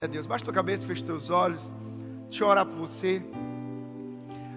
[0.00, 0.26] a Deus.
[0.26, 1.60] Baixa tua cabeça, fecha teus olhos.
[2.28, 3.20] Deixa eu orar por você.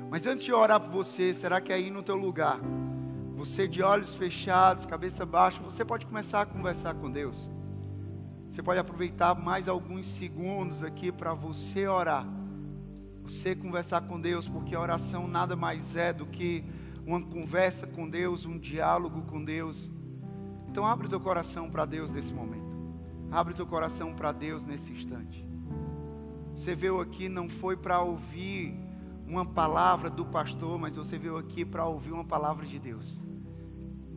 [0.07, 2.59] Mas antes de orar por você, será que aí no teu lugar,
[3.35, 7.35] você de olhos fechados, cabeça baixa, você pode começar a conversar com Deus?
[8.51, 12.27] Você pode aproveitar mais alguns segundos aqui para você orar.
[13.23, 16.63] Você conversar com Deus, porque a oração nada mais é do que
[17.03, 19.89] uma conversa com Deus, um diálogo com Deus.
[20.69, 22.70] Então abre teu coração para Deus nesse momento.
[23.31, 25.47] Abre teu coração para Deus nesse instante.
[26.53, 28.77] Você veio aqui não foi para ouvir
[29.25, 33.17] uma palavra do pastor, mas você veio aqui para ouvir uma palavra de Deus.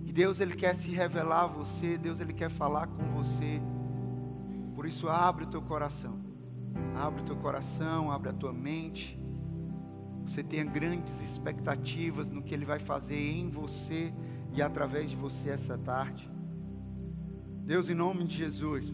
[0.05, 3.63] E Deus ele quer se revelar a você, Deus ele quer falar com você.
[4.75, 6.19] Por isso abre o teu coração.
[6.97, 9.17] Abre o teu coração, abre a tua mente.
[10.27, 14.13] Você tenha grandes expectativas no que ele vai fazer em você
[14.53, 16.34] e através de você essa tarde.
[17.65, 18.93] Deus, em nome de Jesus,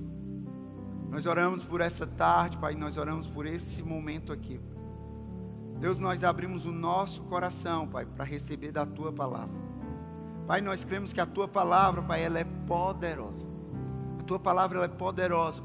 [1.11, 4.61] nós oramos por essa tarde, Pai, nós oramos por esse momento aqui.
[5.81, 9.59] Deus, nós abrimos o nosso coração, Pai, para receber da tua palavra.
[10.47, 13.45] Pai, nós cremos que a tua palavra, Pai, ela é poderosa.
[14.21, 15.63] A tua palavra ela é poderosa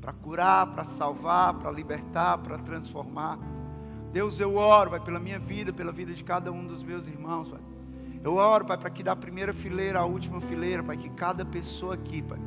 [0.00, 3.38] para curar, para salvar, para libertar, para transformar.
[4.12, 7.48] Deus, eu oro, Pai, pela minha vida, pela vida de cada um dos meus irmãos,
[7.48, 7.60] Pai.
[8.24, 11.94] Eu oro, Pai, para que da primeira fileira à última fileira, Pai, que cada pessoa
[11.94, 12.38] aqui, Pai,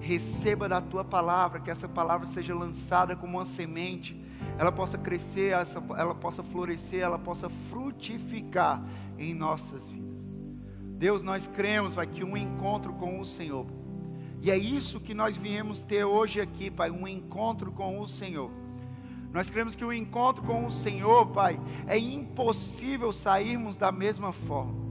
[0.00, 4.18] receba da tua palavra, que essa palavra seja lançada como uma semente,
[4.58, 5.52] ela possa crescer,
[5.96, 8.82] ela possa florescer, ela possa frutificar
[9.18, 10.10] em nossas vidas.
[10.96, 13.66] Deus, nós cremos, Pai, que um encontro com o Senhor,
[14.42, 18.50] e é isso que nós viemos ter hoje aqui, Pai, um encontro com o Senhor.
[19.32, 24.89] Nós cremos que o encontro com o Senhor, Pai, é impossível sairmos da mesma forma.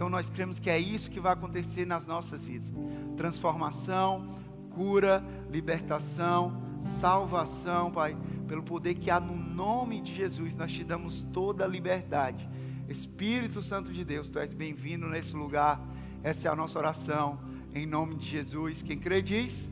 [0.00, 2.70] Então nós cremos que é isso que vai acontecer nas nossas vidas:
[3.18, 4.30] transformação,
[4.70, 6.58] cura, libertação,
[6.98, 8.16] salvação, Pai,
[8.48, 12.48] pelo poder que há no nome de Jesus, nós te damos toda a liberdade.
[12.88, 15.78] Espírito Santo de Deus, tu és bem-vindo nesse lugar.
[16.22, 17.38] Essa é a nossa oração,
[17.74, 18.80] em nome de Jesus.
[18.80, 19.70] Quem crê diz: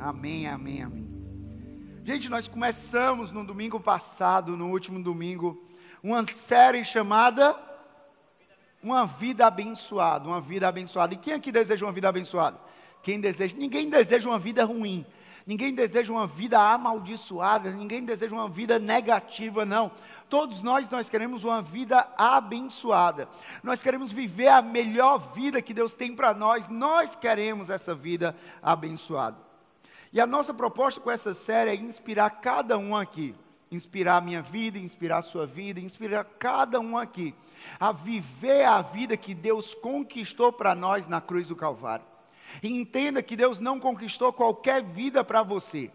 [0.00, 1.08] Amém, amém, amém.
[2.02, 5.64] Gente, nós começamos no domingo passado, no último domingo,
[6.02, 7.67] uma série chamada
[8.88, 11.14] uma vida abençoada, uma vida abençoada.
[11.14, 12.58] E quem aqui deseja uma vida abençoada?
[13.02, 13.54] Quem deseja?
[13.56, 15.04] Ninguém deseja uma vida ruim.
[15.46, 19.90] Ninguém deseja uma vida amaldiçoada, ninguém deseja uma vida negativa, não.
[20.28, 23.28] Todos nós nós queremos uma vida abençoada.
[23.62, 26.68] Nós queremos viver a melhor vida que Deus tem para nós.
[26.68, 29.38] Nós queremos essa vida abençoada.
[30.12, 33.34] E a nossa proposta com essa série é inspirar cada um aqui
[33.70, 37.34] inspirar a minha vida, inspirar a sua vida, inspirar cada um aqui
[37.78, 42.04] a viver a vida que Deus conquistou para nós na cruz do Calvário.
[42.62, 45.90] E entenda que Deus não conquistou qualquer vida para você.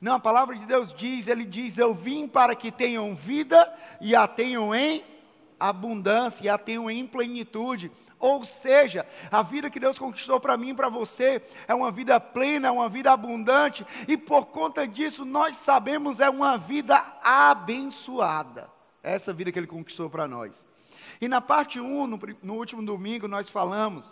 [0.00, 4.14] Não, a palavra de Deus diz, ele diz: "Eu vim para que tenham vida e
[4.14, 5.02] a tenham em
[5.58, 7.90] abundância, e a tenham em plenitude".
[8.18, 12.18] Ou seja, a vida que Deus conquistou para mim e para você é uma vida
[12.18, 18.70] plena, é uma vida abundante, e por conta disso nós sabemos é uma vida abençoada.
[19.02, 20.64] Essa vida que Ele conquistou para nós.
[21.20, 24.10] E na parte 1, no, no último domingo, nós falamos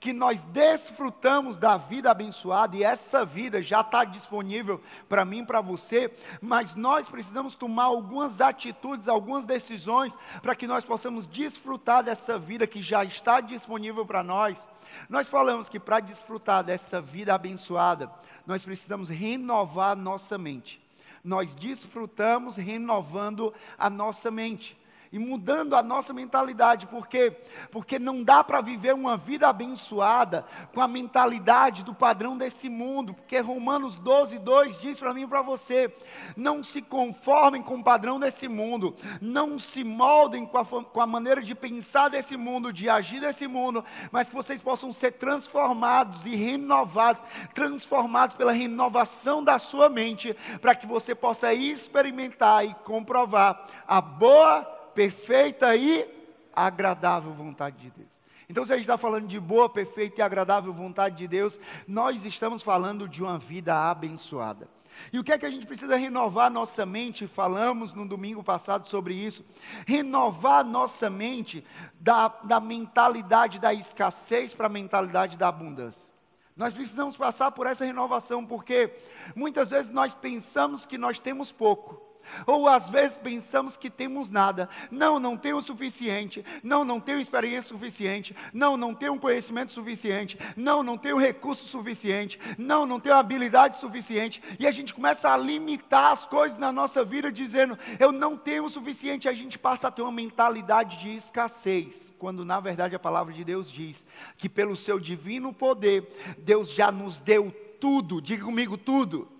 [0.00, 5.60] que nós desfrutamos da vida abençoada e essa vida já está disponível para mim, para
[5.60, 12.38] você, mas nós precisamos tomar algumas atitudes, algumas decisões para que nós possamos desfrutar dessa
[12.38, 14.66] vida que já está disponível para nós.
[15.06, 18.10] Nós falamos que para desfrutar dessa vida abençoada,
[18.46, 20.80] nós precisamos renovar nossa mente.
[21.22, 24.79] Nós desfrutamos renovando a nossa mente
[25.12, 27.36] e mudando a nossa mentalidade, porque
[27.70, 33.14] porque não dá para viver uma vida abençoada com a mentalidade do padrão desse mundo,
[33.14, 35.92] porque Romanos 12, 2 diz para mim e para você:
[36.36, 41.06] não se conformem com o padrão desse mundo, não se moldem com a, com a
[41.06, 46.24] maneira de pensar desse mundo, de agir desse mundo, mas que vocês possam ser transformados
[46.24, 47.22] e renovados,
[47.52, 54.79] transformados pela renovação da sua mente, para que você possa experimentar e comprovar a boa
[54.94, 56.06] perfeita e
[56.52, 58.20] agradável vontade de Deus.
[58.48, 62.24] Então, se a gente está falando de boa, perfeita e agradável vontade de Deus, nós
[62.24, 64.68] estamos falando de uma vida abençoada.
[65.12, 67.26] E o que é que a gente precisa renovar nossa mente?
[67.26, 69.44] Falamos no domingo passado sobre isso.
[69.86, 71.64] Renovar nossa mente
[72.00, 76.10] da, da mentalidade da escassez para a mentalidade da abundância.
[76.56, 78.92] Nós precisamos passar por essa renovação, porque
[79.34, 82.02] muitas vezes nós pensamos que nós temos pouco,
[82.46, 84.68] Ou às vezes pensamos que temos nada.
[84.90, 86.44] Não, não tenho o suficiente.
[86.62, 88.34] Não, não tenho experiência suficiente.
[88.52, 90.38] Não, não tenho conhecimento suficiente.
[90.56, 92.38] Não, não tenho recurso suficiente.
[92.58, 94.42] Não, não tenho habilidade suficiente.
[94.58, 98.64] E a gente começa a limitar as coisas na nossa vida dizendo: eu não tenho
[98.64, 99.28] o suficiente.
[99.28, 103.44] A gente passa a ter uma mentalidade de escassez, quando na verdade a palavra de
[103.44, 104.02] Deus diz
[104.36, 108.20] que pelo seu divino poder, Deus já nos deu tudo.
[108.20, 109.39] Diga comigo tudo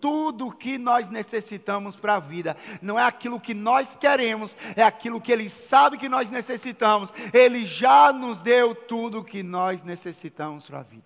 [0.00, 2.56] tudo o que nós necessitamos para a vida.
[2.80, 7.12] Não é aquilo que nós queremos, é aquilo que Ele sabe que nós necessitamos.
[7.32, 11.04] Ele já nos deu tudo o que nós necessitamos para a vida.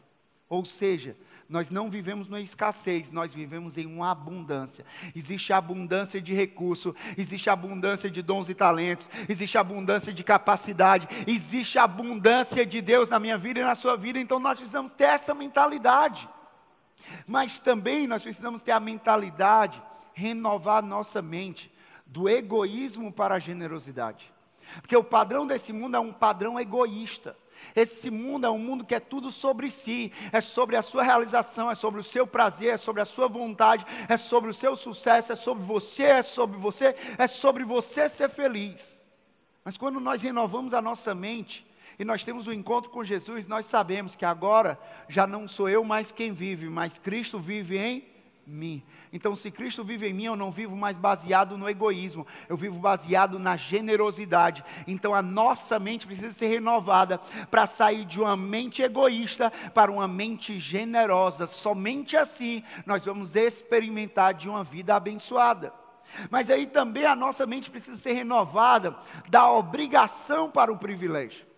[0.49, 1.17] Ou seja,
[1.49, 4.87] nós não vivemos numa escassez, nós vivemos em uma abundância.
[5.15, 11.79] Existe abundância de recurso, existe abundância de dons e talentos, existe abundância de capacidade, existe
[11.79, 14.19] abundância de Deus na minha vida e na sua vida.
[14.19, 16.27] Então nós precisamos ter essa mentalidade.
[17.27, 19.83] Mas também nós precisamos ter a mentalidade,
[20.13, 21.73] renovar nossa mente
[22.07, 24.33] do egoísmo para a generosidade.
[24.81, 27.37] Porque o padrão desse mundo é um padrão egoísta.
[27.77, 31.71] Esse mundo é um mundo que é tudo sobre si, é sobre a sua realização,
[31.71, 35.33] é sobre o seu prazer, é sobre a sua vontade, é sobre o seu sucesso,
[35.33, 38.85] é sobre você, é sobre você, é sobre você ser feliz.
[39.65, 41.65] Mas quando nós renovamos a nossa mente
[42.03, 44.77] e nós temos um encontro com Jesus, nós sabemos que agora
[45.09, 48.05] já não sou eu mais quem vive, mas Cristo vive em
[48.45, 48.83] mim.
[49.13, 52.77] Então, se Cristo vive em mim, eu não vivo mais baseado no egoísmo, eu vivo
[52.81, 54.65] baseado na generosidade.
[54.85, 57.19] Então, a nossa mente precisa ser renovada
[57.49, 61.47] para sair de uma mente egoísta para uma mente generosa.
[61.47, 65.73] Somente assim nós vamos experimentar de uma vida abençoada.
[66.29, 68.97] Mas aí também a nossa mente precisa ser renovada
[69.31, 71.52] da obrigação para o privilégio.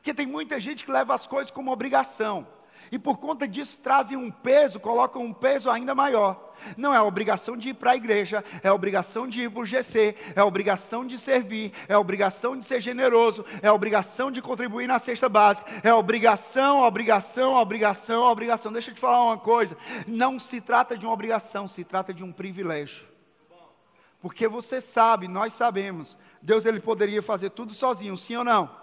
[0.00, 2.46] Porque tem muita gente que leva as coisas como obrigação.
[2.90, 6.54] E por conta disso trazem um peso, colocam um peso ainda maior.
[6.74, 9.60] Não é a obrigação de ir para a igreja, é a obrigação de ir para
[9.60, 13.74] o GC, é a obrigação de servir, é a obrigação de ser generoso, é a
[13.74, 18.72] obrigação de contribuir na cesta básica, é a obrigação, a obrigação, a obrigação, a obrigação.
[18.72, 19.76] Deixa eu te falar uma coisa:
[20.06, 23.06] não se trata de uma obrigação, se trata de um privilégio.
[24.18, 28.79] Porque você sabe, nós sabemos, Deus ele poderia fazer tudo sozinho, sim ou não?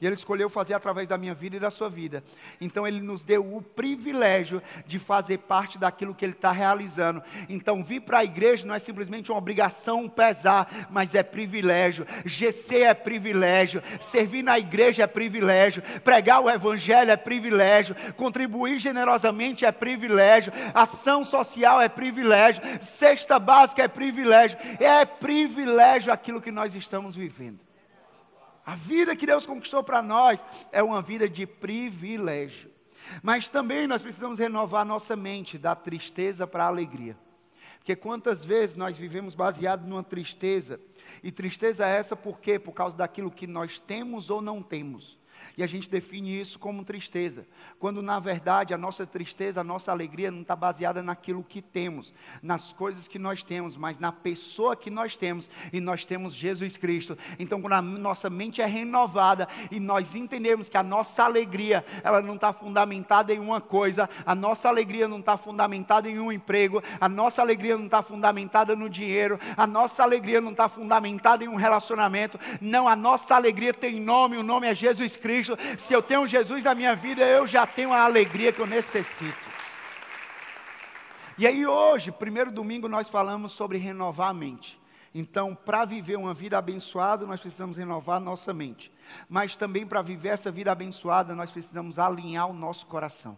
[0.00, 2.22] E Ele escolheu fazer através da minha vida e da sua vida.
[2.60, 7.22] Então Ele nos deu o privilégio de fazer parte daquilo que Ele está realizando.
[7.48, 12.06] Então vir para a igreja não é simplesmente uma obrigação, um pesar, mas é privilégio.
[12.24, 13.82] GC é privilégio.
[14.00, 15.82] Servir na igreja é privilégio.
[16.02, 17.94] Pregar o Evangelho é privilégio.
[18.16, 20.52] Contribuir generosamente é privilégio.
[20.74, 22.62] Ação social é privilégio.
[22.80, 24.58] Cesta básica é privilégio.
[24.80, 27.60] É privilégio aquilo que nós estamos vivendo.
[28.64, 32.70] A vida que Deus conquistou para nós é uma vida de privilégio.
[33.22, 37.16] Mas também nós precisamos renovar nossa mente da tristeza para a alegria.
[37.78, 40.80] Porque quantas vezes nós vivemos baseado numa tristeza,
[41.22, 42.58] e tristeza é essa por quê?
[42.58, 45.18] Por causa daquilo que nós temos ou não temos.
[45.56, 47.46] E a gente define isso como tristeza,
[47.78, 52.12] quando na verdade a nossa tristeza, a nossa alegria não está baseada naquilo que temos,
[52.42, 56.76] nas coisas que nós temos, mas na pessoa que nós temos, e nós temos Jesus
[56.76, 57.16] Cristo.
[57.38, 62.20] Então, quando a nossa mente é renovada e nós entendemos que a nossa alegria, ela
[62.20, 66.82] não está fundamentada em uma coisa, a nossa alegria não está fundamentada em um emprego,
[67.00, 71.48] a nossa alegria não está fundamentada no dinheiro, a nossa alegria não está fundamentada em
[71.48, 75.33] um relacionamento, não, a nossa alegria tem nome, o nome é Jesus Cristo.
[75.34, 75.58] Cristo.
[75.78, 79.54] Se eu tenho Jesus na minha vida, eu já tenho a alegria que eu necessito.
[81.36, 84.80] E aí hoje, primeiro domingo, nós falamos sobre renovar a mente.
[85.12, 88.92] Então, para viver uma vida abençoada, nós precisamos renovar nossa mente.
[89.28, 93.36] Mas também para viver essa vida abençoada, nós precisamos alinhar o nosso coração.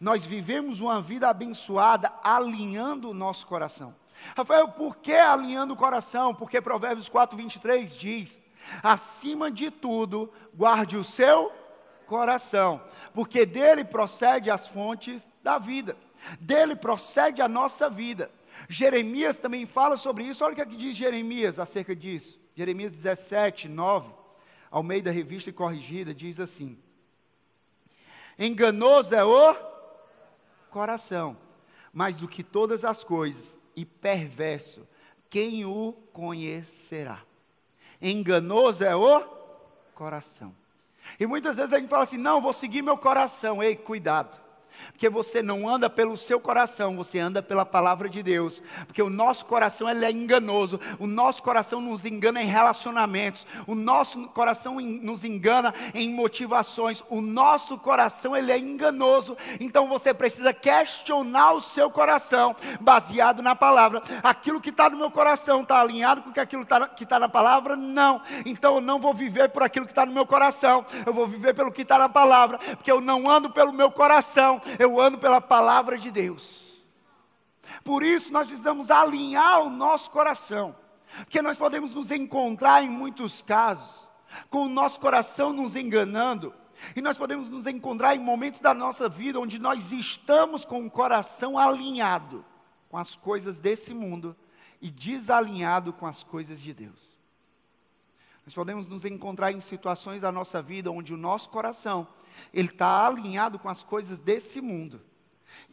[0.00, 3.94] Nós vivemos uma vida abençoada alinhando o nosso coração.
[4.34, 6.34] Rafael, por que alinhando o coração?
[6.34, 8.38] Porque Provérbios 4, 23 diz:
[8.82, 11.52] Acima de tudo, guarde o seu
[12.06, 12.80] coração,
[13.12, 15.96] porque dele procede as fontes da vida,
[16.40, 18.30] dele procede a nossa vida.
[18.68, 22.40] Jeremias também fala sobre isso, olha o que, é que diz Jeremias acerca disso.
[22.54, 24.12] Jeremias 17, 9,
[24.70, 26.78] ao meio da revista e corrigida, diz assim:
[28.38, 29.54] Enganoso é o
[30.70, 31.36] coração,
[31.92, 34.86] mais do que todas as coisas, e perverso,
[35.28, 37.22] quem o conhecerá?
[38.00, 39.20] Enganoso é o
[39.94, 40.54] coração.
[41.18, 43.62] E muitas vezes a gente fala assim: não, vou seguir meu coração.
[43.62, 44.45] Ei, cuidado.
[44.92, 48.62] Porque você não anda pelo seu coração, você anda pela palavra de Deus.
[48.86, 50.80] Porque o nosso coração ele é enganoso.
[50.98, 53.46] O nosso coração nos engana em relacionamentos.
[53.66, 57.02] O nosso coração nos engana em motivações.
[57.08, 59.36] O nosso coração ele é enganoso.
[59.60, 64.02] Então você precisa questionar o seu coração baseado na palavra.
[64.22, 66.66] Aquilo que está no meu coração está alinhado com aquilo
[66.96, 67.76] que está na palavra?
[67.76, 68.20] Não.
[68.44, 70.86] Então eu não vou viver por aquilo que está no meu coração.
[71.04, 72.58] Eu vou viver pelo que está na palavra.
[72.58, 76.74] Porque eu não ando pelo meu coração eu ando pela palavra de Deus.
[77.84, 80.76] Por isso nós precisamos alinhar o nosso coração,
[81.18, 84.06] porque nós podemos nos encontrar em muitos casos
[84.50, 86.52] com o nosso coração nos enganando,
[86.94, 90.90] e nós podemos nos encontrar em momentos da nossa vida onde nós estamos com o
[90.90, 92.44] coração alinhado
[92.88, 94.36] com as coisas desse mundo
[94.80, 97.15] e desalinhado com as coisas de Deus.
[98.46, 102.06] Nós podemos nos encontrar em situações da nossa vida onde o nosso coração
[102.54, 105.02] ele está alinhado com as coisas desse mundo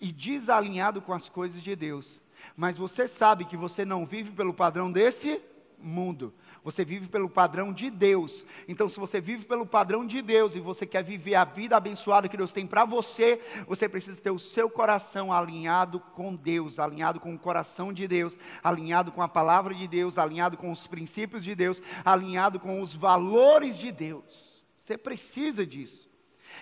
[0.01, 2.20] e desalinhado com as coisas de Deus.
[2.58, 5.39] Mas você sabe que você não vive pelo padrão desse
[5.77, 6.34] mundo.
[6.63, 8.46] Você vive pelo padrão de Deus.
[8.67, 12.29] Então, se você vive pelo padrão de Deus e você quer viver a vida abençoada
[12.29, 17.20] que Deus tem para você, você precisa ter o seu coração alinhado com Deus, alinhado
[17.20, 21.43] com o coração de Deus, alinhado com a palavra de Deus, alinhado com os princípios
[21.43, 24.63] de Deus, alinhado com os valores de Deus.
[24.77, 26.10] Você precisa disso.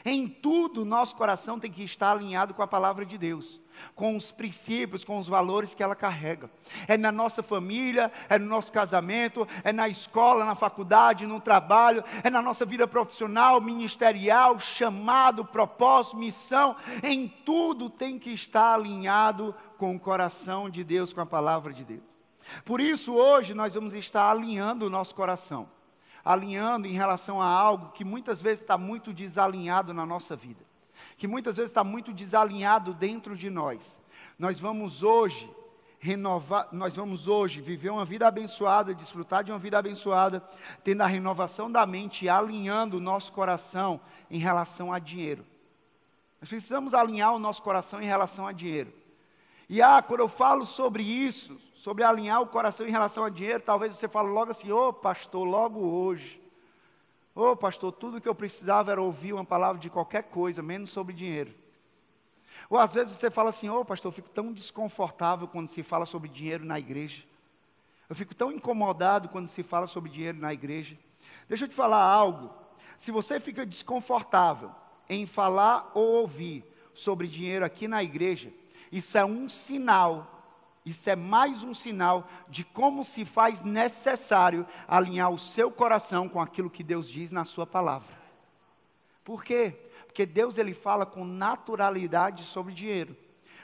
[0.03, 3.60] Em tudo, nosso coração tem que estar alinhado com a palavra de Deus,
[3.95, 6.50] com os princípios, com os valores que ela carrega.
[6.88, 12.03] É na nossa família, é no nosso casamento, é na escola, na faculdade, no trabalho,
[12.23, 16.75] é na nossa vida profissional, ministerial, chamado, propósito, missão.
[17.03, 21.83] Em tudo tem que estar alinhado com o coração de Deus, com a palavra de
[21.83, 22.01] Deus.
[22.65, 25.67] Por isso, hoje, nós vamos estar alinhando o nosso coração
[26.23, 30.63] alinhando em relação a algo que muitas vezes está muito desalinhado na nossa vida,
[31.21, 33.79] que muitas vezes está muito desalinhado dentro de nós.
[34.39, 35.47] Nós vamos hoje
[35.99, 40.43] renovar, nós vamos hoje viver uma vida abençoada, desfrutar de uma vida abençoada,
[40.83, 44.01] tendo a renovação da mente e alinhando o nosso coração
[44.31, 45.45] em relação a dinheiro.
[46.41, 48.91] Nós precisamos alinhar o nosso coração em relação a dinheiro.
[49.69, 53.61] E ah, quando eu falo sobre isso, sobre alinhar o coração em relação a dinheiro,
[53.61, 56.40] talvez você fale logo assim: Ô oh, pastor, logo hoje.
[57.41, 60.91] Ô oh, pastor, tudo que eu precisava era ouvir uma palavra de qualquer coisa, menos
[60.91, 61.51] sobre dinheiro.
[62.69, 65.81] Ou às vezes você fala assim: Ô oh, pastor, eu fico tão desconfortável quando se
[65.81, 67.24] fala sobre dinheiro na igreja.
[68.07, 70.95] Eu fico tão incomodado quando se fala sobre dinheiro na igreja.
[71.50, 72.53] Deixa eu te falar algo.
[72.95, 74.69] Se você fica desconfortável
[75.10, 78.53] em falar ou ouvir sobre dinheiro aqui na igreja,
[78.91, 80.40] isso é um sinal,
[80.85, 86.41] isso é mais um sinal de como se faz necessário alinhar o seu coração com
[86.41, 88.09] aquilo que Deus diz na sua palavra.
[89.23, 89.77] Por quê?
[90.07, 93.15] Porque Deus ele fala com naturalidade sobre dinheiro.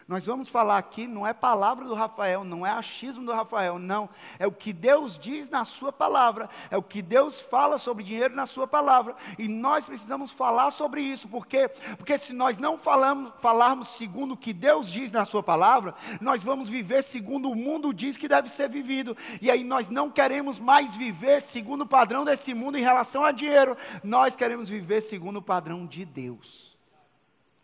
[0.07, 4.09] Nós vamos falar aqui, não é palavra do Rafael, não é achismo do Rafael, não.
[4.39, 8.33] É o que Deus diz na Sua palavra, é o que Deus fala sobre dinheiro
[8.33, 9.17] na Sua palavra.
[9.37, 11.67] E nós precisamos falar sobre isso, por quê?
[11.97, 16.41] Porque se nós não falamos, falarmos segundo o que Deus diz na Sua palavra, nós
[16.41, 19.17] vamos viver segundo o mundo diz que deve ser vivido.
[19.41, 23.33] E aí nós não queremos mais viver segundo o padrão desse mundo em relação a
[23.33, 26.77] dinheiro, nós queremos viver segundo o padrão de Deus.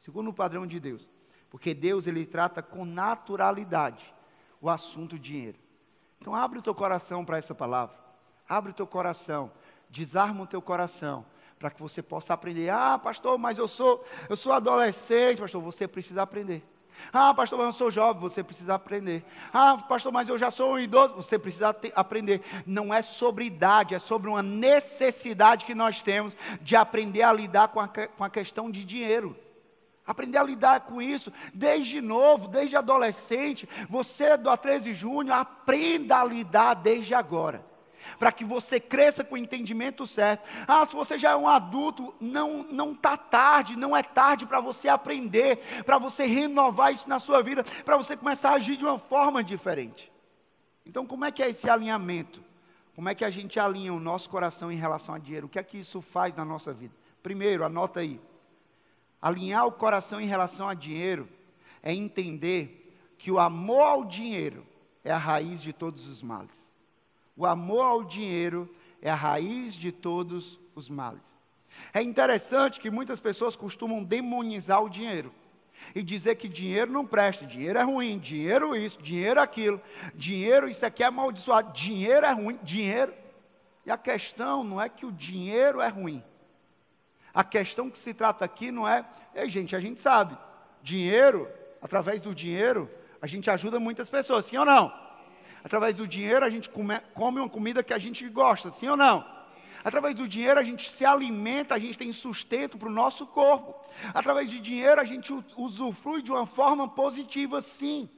[0.01, 1.12] Segundo o padrão de Deus.
[1.53, 4.03] Porque Deus ele trata com naturalidade
[4.59, 5.59] o assunto dinheiro.
[6.19, 7.95] Então abre o teu coração para essa palavra.
[8.49, 9.51] Abre o teu coração,
[9.87, 11.23] desarma o teu coração,
[11.59, 12.71] para que você possa aprender.
[12.71, 16.65] Ah, pastor, mas eu sou, eu sou adolescente, pastor, você precisa aprender.
[17.13, 19.23] Ah, pastor, mas eu sou jovem, você precisa aprender.
[19.53, 22.41] Ah, pastor, mas eu já sou um idoso, você precisa ter, aprender.
[22.65, 27.67] Não é sobre idade, é sobre uma necessidade que nós temos de aprender a lidar
[27.67, 29.37] com a, com a questão de dinheiro.
[30.05, 33.67] Aprender a lidar com isso desde novo, desde adolescente.
[33.89, 37.65] Você do A13 Júnior, aprenda a lidar desde agora.
[38.19, 40.43] Para que você cresça com o entendimento certo.
[40.67, 44.59] Ah, se você já é um adulto, não não está tarde, não é tarde para
[44.59, 48.83] você aprender, para você renovar isso na sua vida, para você começar a agir de
[48.83, 50.11] uma forma diferente.
[50.85, 52.43] Então, como é que é esse alinhamento?
[52.93, 55.47] Como é que a gente alinha o nosso coração em relação a dinheiro?
[55.47, 56.93] O que é que isso faz na nossa vida?
[57.23, 58.19] Primeiro, anota aí.
[59.23, 61.29] Alinhar o coração em relação a dinheiro
[61.81, 64.67] é entender que o amor ao dinheiro
[65.01, 66.51] é a raiz de todos os males.
[67.37, 68.69] O amor ao dinheiro
[69.01, 71.21] é a raiz de todos os males.
[71.93, 75.33] É interessante que muitas pessoas costumam demonizar o dinheiro
[75.95, 79.81] e dizer que dinheiro não presta, dinheiro é ruim, dinheiro isso, dinheiro aquilo,
[80.13, 83.13] dinheiro isso aqui é amaldiçoado, dinheiro é ruim, dinheiro.
[83.85, 86.21] E a questão não é que o dinheiro é ruim.
[87.33, 90.37] A questão que se trata aqui não é, ei gente, a gente sabe,
[90.83, 91.49] dinheiro,
[91.81, 92.89] através do dinheiro,
[93.21, 94.93] a gente ajuda muitas pessoas, sim ou não?
[95.63, 98.97] Através do dinheiro a gente come, come uma comida que a gente gosta, sim ou
[98.97, 99.25] não?
[99.83, 103.75] Através do dinheiro a gente se alimenta, a gente tem sustento para o nosso corpo.
[104.13, 108.09] Através de dinheiro a gente usufrui de uma forma positiva, sim.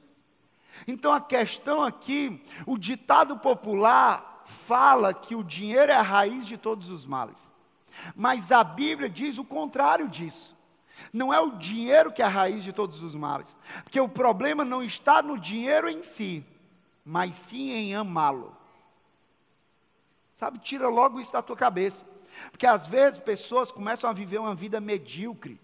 [0.86, 6.56] Então a questão aqui, o ditado popular fala que o dinheiro é a raiz de
[6.56, 7.38] todos os males.
[8.14, 10.56] Mas a Bíblia diz o contrário disso.
[11.12, 13.54] Não é o dinheiro que é a raiz de todos os males.
[13.84, 16.44] Porque o problema não está no dinheiro em si,
[17.04, 18.56] mas sim em amá-lo.
[20.34, 22.04] Sabe, tira logo isso da tua cabeça.
[22.50, 25.58] Porque às vezes pessoas começam a viver uma vida medíocre.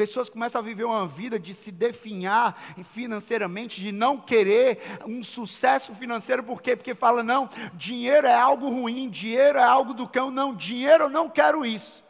[0.00, 5.94] Pessoas começam a viver uma vida de se definhar financeiramente, de não querer um sucesso
[5.94, 6.74] financeiro, por quê?
[6.74, 11.10] Porque fala, não, dinheiro é algo ruim, dinheiro é algo do cão, não, dinheiro eu
[11.10, 12.02] não quero isso.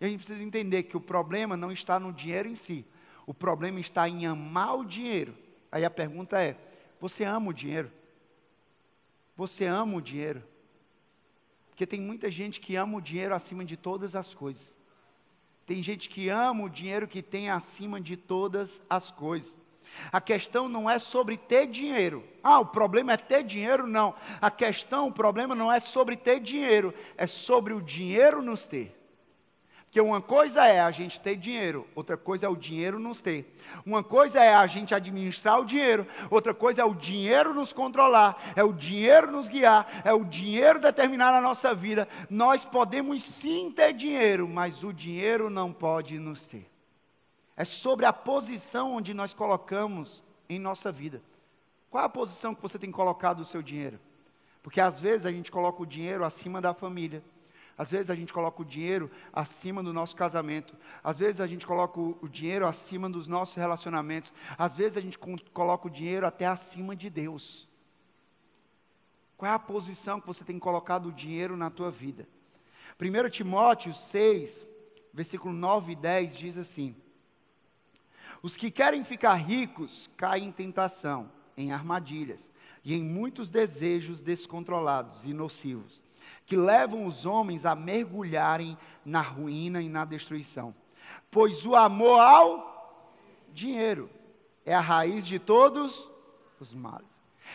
[0.00, 2.84] E a gente precisa entender que o problema não está no dinheiro em si,
[3.24, 5.32] o problema está em amar o dinheiro.
[5.70, 6.56] Aí a pergunta é:
[7.00, 7.88] você ama o dinheiro?
[9.36, 10.42] Você ama o dinheiro?
[11.70, 14.77] Porque tem muita gente que ama o dinheiro acima de todas as coisas.
[15.68, 19.54] Tem gente que ama o dinheiro que tem acima de todas as coisas.
[20.10, 22.24] A questão não é sobre ter dinheiro.
[22.42, 23.86] Ah, o problema é ter dinheiro?
[23.86, 24.14] Não.
[24.40, 28.97] A questão, o problema não é sobre ter dinheiro, é sobre o dinheiro nos ter.
[29.88, 33.56] Porque uma coisa é a gente ter dinheiro, outra coisa é o dinheiro nos ter.
[33.86, 38.52] Uma coisa é a gente administrar o dinheiro, outra coisa é o dinheiro nos controlar,
[38.54, 42.06] é o dinheiro nos guiar, é o dinheiro determinar a nossa vida.
[42.28, 46.68] Nós podemos sim ter dinheiro, mas o dinheiro não pode nos ter.
[47.56, 51.22] É sobre a posição onde nós colocamos em nossa vida.
[51.90, 53.98] Qual a posição que você tem colocado o seu dinheiro?
[54.62, 57.22] Porque às vezes a gente coloca o dinheiro acima da família.
[57.78, 60.76] Às vezes a gente coloca o dinheiro acima do nosso casamento.
[61.02, 64.32] Às vezes a gente coloca o, dinheiro acima dos nossos relacionamentos.
[64.58, 67.68] Às vezes a gente coloca o dinheiro até acima de Deus.
[69.36, 72.28] Qual é a posição que você tem colocado o dinheiro na tua vida?
[73.00, 74.66] 1 Timóteo 6,
[75.14, 76.96] versículo 9 e 10 diz assim:
[78.42, 82.50] Os que querem ficar ricos caem em tentação, em armadilhas
[82.84, 86.02] e em muitos desejos descontrolados e nocivos
[86.46, 90.74] que levam os homens a mergulharem na ruína e na destruição.
[91.30, 93.04] Pois o amor ao
[93.52, 94.10] dinheiro
[94.64, 96.08] é a raiz de todos
[96.60, 97.06] os males.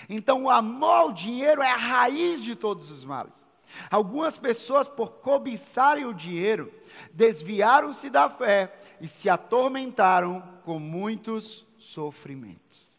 [0.10, 3.34] Então, o amor ao dinheiro é a raiz de todos os males.
[3.90, 6.72] Algumas pessoas, por cobiçarem o dinheiro,
[7.12, 12.93] desviaram-se da fé e se atormentaram com muitos sofrimentos.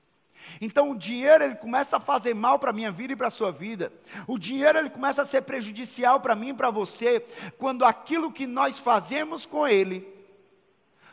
[0.60, 3.30] Então o dinheiro ele começa a fazer mal para a minha vida e para a
[3.30, 3.92] sua vida.
[4.26, 7.24] O dinheiro ele começa a ser prejudicial para mim e para você
[7.58, 10.12] quando aquilo que nós fazemos com ele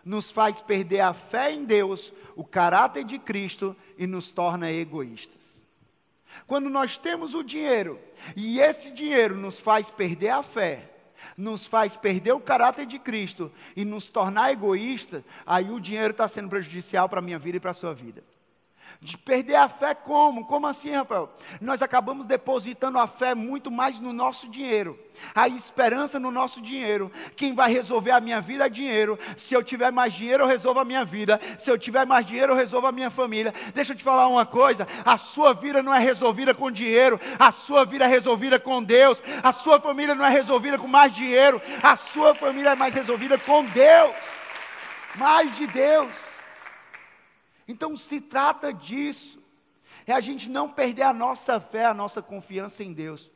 [0.03, 5.39] nos faz perder a fé em Deus, o caráter de Cristo e nos torna egoístas.
[6.47, 7.99] Quando nós temos o dinheiro
[8.35, 10.89] e esse dinheiro nos faz perder a fé,
[11.37, 16.27] nos faz perder o caráter de Cristo e nos tornar egoístas, aí o dinheiro está
[16.27, 18.23] sendo prejudicial para a minha vida e para a sua vida.
[18.99, 20.45] De perder a fé como?
[20.45, 21.29] Como assim, Rafael?
[21.59, 24.99] Nós acabamos depositando a fé muito mais no nosso dinheiro.
[25.33, 27.11] A esperança no nosso dinheiro.
[27.35, 29.17] Quem vai resolver a minha vida é dinheiro.
[29.37, 31.39] Se eu tiver mais dinheiro, eu resolvo a minha vida.
[31.59, 33.53] Se eu tiver mais dinheiro, eu resolvo a minha família.
[33.73, 37.51] Deixa eu te falar uma coisa: a sua vida não é resolvida com dinheiro, a
[37.51, 39.21] sua vida é resolvida com Deus.
[39.43, 43.37] A sua família não é resolvida com mais dinheiro, a sua família é mais resolvida
[43.37, 44.11] com Deus.
[45.15, 46.30] Mais de Deus.
[47.67, 49.41] Então se trata disso.
[50.05, 53.29] É a gente não perder a nossa fé, a nossa confiança em Deus.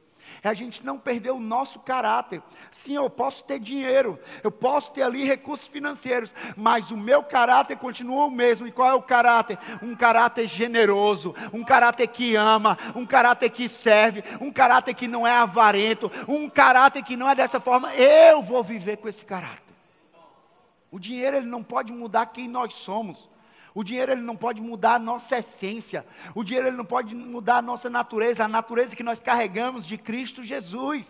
[0.44, 2.42] É a gente não perder o nosso caráter.
[2.72, 7.78] Sim, eu posso ter dinheiro, eu posso ter ali recursos financeiros, mas o meu caráter
[7.78, 8.68] continua o mesmo.
[8.68, 9.58] E qual é o caráter?
[9.82, 15.26] Um caráter generoso, um caráter que ama, um caráter que serve, um caráter que não
[15.26, 17.94] é avarento, um caráter que não é dessa forma.
[17.96, 19.64] Eu vou viver com esse caráter.
[20.92, 23.30] O dinheiro ele não pode mudar quem nós somos.
[23.76, 26.06] O dinheiro ele não pode mudar a nossa essência.
[26.34, 29.98] O dinheiro ele não pode mudar a nossa natureza, a natureza que nós carregamos de
[29.98, 31.06] Cristo Jesus.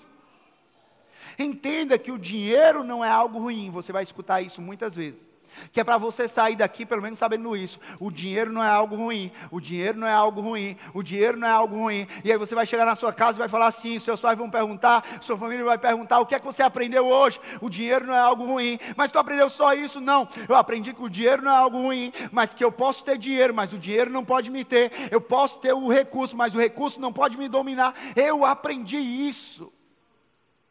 [1.38, 3.70] Entenda que o dinheiro não é algo ruim.
[3.70, 5.35] Você vai escutar isso muitas vezes
[5.72, 7.80] que é para você sair daqui pelo menos sabendo isso.
[8.00, 11.48] O dinheiro não é algo ruim, o dinheiro não é algo ruim, o dinheiro não
[11.48, 12.08] é algo ruim.
[12.24, 14.50] E aí você vai chegar na sua casa e vai falar assim, seus pais vão
[14.50, 17.40] perguntar, sua família vai perguntar, o que é que você aprendeu hoje?
[17.62, 20.00] O dinheiro não é algo ruim, mas tu aprendeu só isso?
[20.00, 23.18] Não, eu aprendi que o dinheiro não é algo ruim, mas que eu posso ter
[23.18, 24.92] dinheiro, mas o dinheiro não pode me ter.
[25.12, 27.94] Eu posso ter o recurso, mas o recurso não pode me dominar.
[28.16, 29.72] Eu aprendi isso.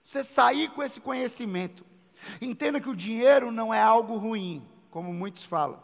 [0.02, 1.84] Você sair com esse conhecimento.
[2.40, 5.82] Entenda que o dinheiro não é algo ruim como muitos falam.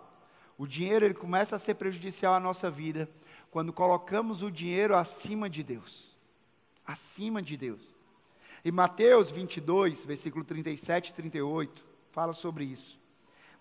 [0.56, 3.10] O dinheiro ele começa a ser prejudicial à nossa vida
[3.50, 6.16] quando colocamos o dinheiro acima de Deus.
[6.86, 7.90] Acima de Deus.
[8.64, 13.00] Em Mateus 22, versículo 37 e 38, fala sobre isso.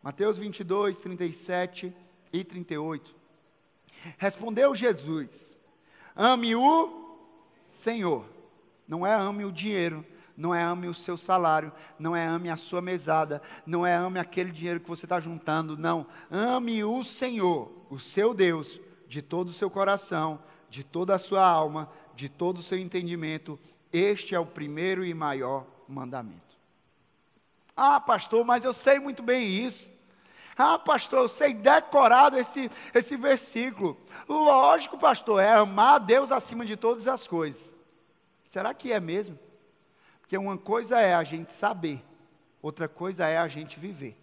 [0.04, 1.96] Mateus 22, 37
[2.32, 3.16] e 38.
[4.20, 5.58] Respondeu Jesus:
[6.16, 7.18] Ame o
[7.60, 8.24] Senhor.
[8.88, 10.06] Não é ame o dinheiro,
[10.40, 14.18] não é ame o seu salário, não é ame a sua mesada, não é ame
[14.18, 16.08] aquele dinheiro que você está juntando, não.
[16.32, 21.46] Ame o Senhor, o seu Deus, de todo o seu coração, de toda a sua
[21.46, 23.60] alma, de todo o seu entendimento.
[23.92, 26.58] Este é o primeiro e maior mandamento.
[27.76, 29.92] Ah, pastor, mas eu sei muito bem isso.
[30.58, 33.98] Ah, pastor, eu sei decorado esse, esse versículo.
[34.26, 37.62] Lógico, pastor, é amar a Deus acima de todas as coisas.
[38.46, 39.38] Será que é mesmo?
[40.30, 42.06] Porque uma coisa é a gente saber,
[42.62, 44.16] outra coisa é a gente viver.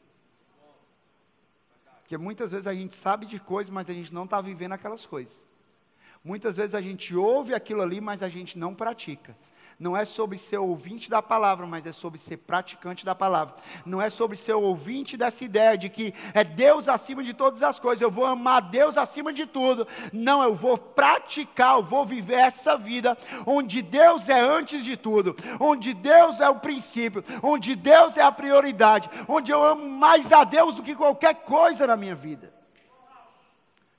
[1.98, 5.04] Porque muitas vezes a gente sabe de coisas, mas a gente não está vivendo aquelas
[5.04, 5.36] coisas.
[6.22, 9.36] Muitas vezes a gente ouve aquilo ali, mas a gente não pratica
[9.78, 13.56] não é sobre ser ouvinte da palavra, mas é sobre ser praticante da palavra.
[13.84, 17.78] Não é sobre ser ouvinte dessa ideia de que é Deus acima de todas as
[17.78, 19.86] coisas, eu vou amar Deus acima de tudo.
[20.14, 25.36] Não, eu vou praticar, eu vou viver essa vida onde Deus é antes de tudo,
[25.60, 30.42] onde Deus é o princípio, onde Deus é a prioridade, onde eu amo mais a
[30.42, 32.50] Deus do que qualquer coisa na minha vida.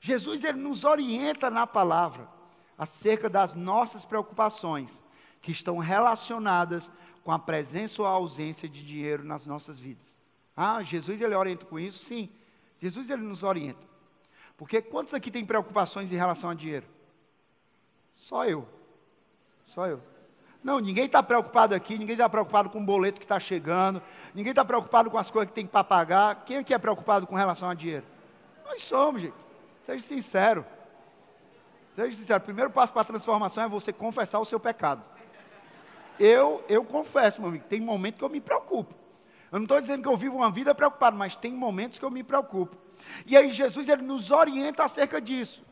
[0.00, 2.28] Jesus ele nos orienta na palavra
[2.76, 5.07] acerca das nossas preocupações
[5.40, 6.90] que estão relacionadas
[7.24, 10.06] com a presença ou a ausência de dinheiro nas nossas vidas.
[10.56, 12.04] Ah, Jesus ele orienta com isso?
[12.04, 12.30] Sim.
[12.80, 13.86] Jesus ele nos orienta.
[14.56, 16.86] Porque quantos aqui têm preocupações em relação a dinheiro?
[18.14, 18.66] Só eu.
[19.66, 20.02] Só eu.
[20.62, 24.02] Não, ninguém está preocupado aqui, ninguém está preocupado com o boleto que está chegando,
[24.34, 26.44] ninguém está preocupado com as coisas que tem para pagar.
[26.44, 28.04] Quem aqui é preocupado com relação a dinheiro?
[28.64, 29.34] Nós somos, gente.
[29.86, 30.66] Seja sincero.
[31.94, 32.40] Seja sincero.
[32.40, 35.04] O primeiro passo para a transformação é você confessar o seu pecado
[36.18, 38.94] eu, eu confesso, meu amigo, tem momentos que eu me preocupo.
[39.50, 42.10] Eu não estou dizendo que eu vivo uma vida preocupada, mas tem momentos que eu
[42.10, 42.76] me preocupo.
[43.26, 45.62] E aí Jesus ele nos orienta acerca disso.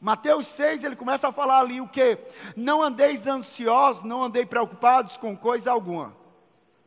[0.00, 2.18] Mateus 6, ele começa a falar ali o que?
[2.54, 6.14] Não andeis ansiosos, não andeis preocupados com coisa alguma.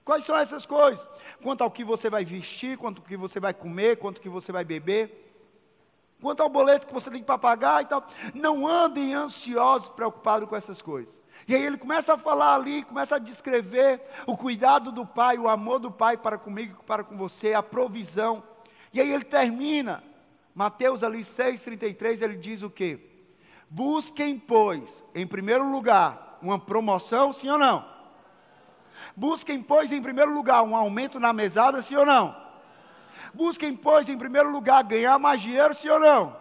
[0.05, 1.05] Quais são essas coisas?
[1.41, 4.29] Quanto ao que você vai vestir, quanto ao que você vai comer, quanto ao que
[4.29, 5.33] você vai beber,
[6.21, 8.07] quanto ao boleto que você tem para pagar e tal.
[8.33, 11.18] Não andem ansiosos, preocupados com essas coisas.
[11.49, 15.49] E aí ele começa a falar ali, começa a descrever o cuidado do pai, o
[15.49, 18.43] amor do pai para comigo, para com você, a provisão.
[18.93, 20.03] E aí ele termina,
[20.53, 22.99] Mateus ali 6,33, ele diz o quê?
[23.67, 27.83] Busquem, pois, em primeiro lugar, uma promoção, sim ou não?
[29.15, 32.39] Busquem, pois, em primeiro lugar, um aumento na mesada, sim ou não?
[33.33, 36.37] Busquem, pois, em primeiro lugar, ganhar mais dinheiro, sim ou não?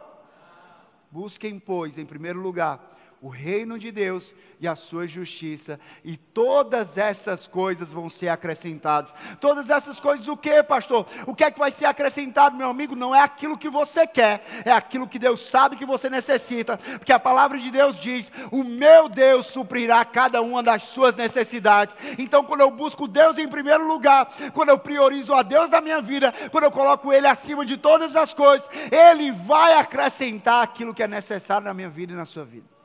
[1.11, 6.99] Busquem, pois, em primeiro lugar, o reino de Deus e a sua justiça, e todas
[6.99, 9.13] essas coisas vão ser acrescentadas.
[9.41, 11.07] Todas essas coisas, o que, pastor?
[11.27, 12.97] O que é que vai ser acrescentado, meu amigo?
[12.97, 17.13] Não é aquilo que você quer, é aquilo que Deus sabe que você necessita, porque
[17.13, 21.95] a palavra de Deus diz: O meu Deus suprirá cada uma das suas necessidades.
[22.19, 26.01] Então, quando eu busco Deus em primeiro lugar, quando eu priorizo a Deus da minha
[26.01, 31.03] vida, quando eu coloco Ele acima de todas as coisas, Ele vai acrescentar aquilo que
[31.03, 32.78] é necessário na minha vida e na sua vida.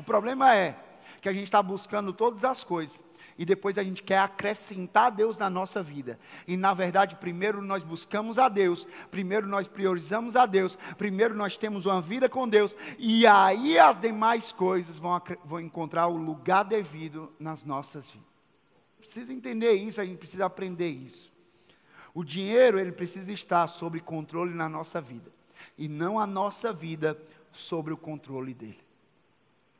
[0.00, 0.74] O problema é
[1.20, 2.98] que a gente está buscando todas as coisas
[3.36, 6.18] e depois a gente quer acrescentar Deus na nossa vida.
[6.48, 11.58] E na verdade, primeiro nós buscamos a Deus, primeiro nós priorizamos a Deus, primeiro nós
[11.58, 16.62] temos uma vida com Deus, e aí as demais coisas vão, vão encontrar o lugar
[16.62, 18.26] devido nas nossas vidas.
[19.00, 21.30] Precisa entender isso, a gente precisa aprender isso.
[22.14, 25.30] O dinheiro, ele precisa estar sob controle na nossa vida,
[25.76, 27.20] e não a nossa vida
[27.52, 28.89] sobre o controle dele.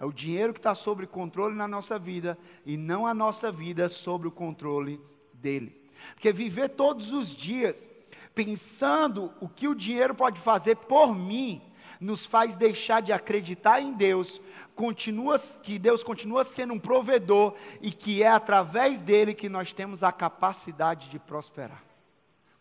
[0.00, 3.86] É o dinheiro que está sob controle na nossa vida e não a nossa vida
[3.90, 4.98] sob o controle
[5.34, 5.78] dele.
[6.14, 7.86] Porque viver todos os dias
[8.34, 11.60] pensando o que o dinheiro pode fazer por mim
[12.00, 14.40] nos faz deixar de acreditar em Deus,
[14.74, 20.02] continua, que Deus continua sendo um provedor e que é através dele que nós temos
[20.02, 21.84] a capacidade de prosperar.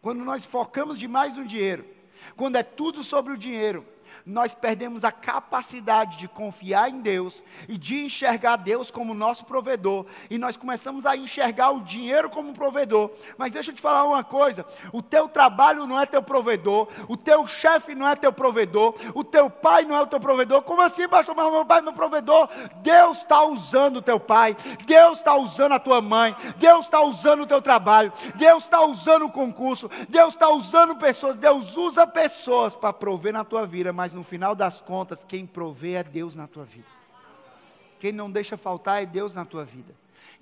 [0.01, 1.85] Quando nós focamos demais no dinheiro,
[2.35, 3.85] quando é tudo sobre o dinheiro,
[4.25, 10.05] nós perdemos a capacidade de confiar em Deus e de enxergar Deus como nosso provedor,
[10.29, 13.11] e nós começamos a enxergar o dinheiro como provedor.
[13.37, 17.17] Mas deixa eu te falar uma coisa: o teu trabalho não é teu provedor, o
[17.17, 20.61] teu chefe não é teu provedor, o teu pai não é o teu provedor.
[20.61, 21.35] Como assim, pastor?
[21.35, 22.49] Mas meu pai é meu provedor.
[22.81, 24.55] Deus está usando o teu pai,
[24.85, 29.25] Deus está usando a tua mãe, Deus está usando o teu trabalho, Deus está usando
[29.25, 34.08] o concurso, Deus está usando pessoas, Deus usa pessoas para prover na tua vida, mas
[34.13, 36.87] no final das contas, quem provê é Deus na tua vida.
[37.99, 39.93] Quem não deixa faltar é Deus na tua vida.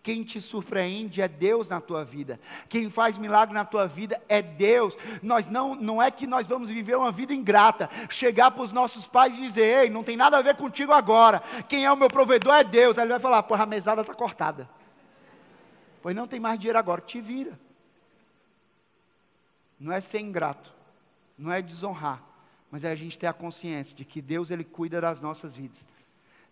[0.03, 2.39] Quem te surpreende é Deus na tua vida.
[2.69, 4.97] Quem faz milagre na tua vida é Deus.
[5.21, 9.07] Nós não, não é que nós vamos viver uma vida ingrata, chegar para os nossos
[9.07, 11.41] pais e dizer: "Ei, não tem nada a ver contigo agora.
[11.67, 12.97] Quem é o meu provedor é Deus".
[12.97, 14.69] Aí ele vai falar: "Porra, a mesada está cortada".
[16.01, 17.59] Pois não tem mais dinheiro agora, te vira.
[19.79, 20.73] Não é ser ingrato,
[21.37, 22.23] não é desonrar,
[22.71, 25.85] mas é a gente ter a consciência de que Deus ele cuida das nossas vidas.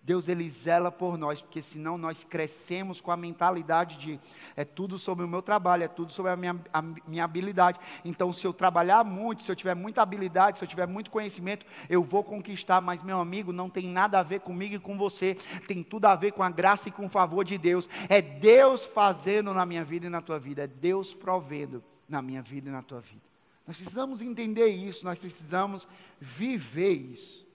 [0.05, 4.19] Deus ele zela por nós, porque senão nós crescemos com a mentalidade de
[4.55, 7.79] é tudo sobre o meu trabalho, é tudo sobre a minha, a minha habilidade.
[8.05, 11.65] Então, se eu trabalhar muito, se eu tiver muita habilidade, se eu tiver muito conhecimento,
[11.89, 12.81] eu vou conquistar.
[12.81, 15.35] Mas, meu amigo, não tem nada a ver comigo e com você,
[15.67, 17.89] tem tudo a ver com a graça e com o favor de Deus.
[18.07, 22.43] É Deus fazendo na minha vida e na tua vida, é Deus provendo na minha
[22.43, 23.34] vida e na tua vida.
[23.67, 25.87] Nós precisamos entender isso, nós precisamos
[26.19, 27.45] viver isso.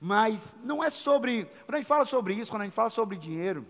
[0.00, 3.16] Mas não é sobre, quando a gente fala sobre isso, quando a gente fala sobre
[3.16, 3.66] dinheiro,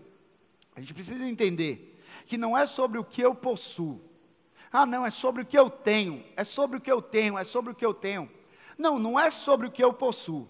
[0.75, 4.01] a gente precisa entender que não é sobre o que eu possuo.
[4.71, 7.43] Ah, não, é sobre o que eu tenho, é sobre o que eu tenho, é
[7.43, 8.29] sobre o que eu tenho.
[8.77, 10.47] Não, não é sobre o que eu possuo,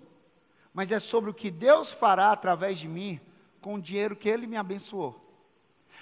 [0.74, 3.20] mas é sobre o que Deus fará através de mim
[3.60, 5.20] com o dinheiro que Ele me abençoou.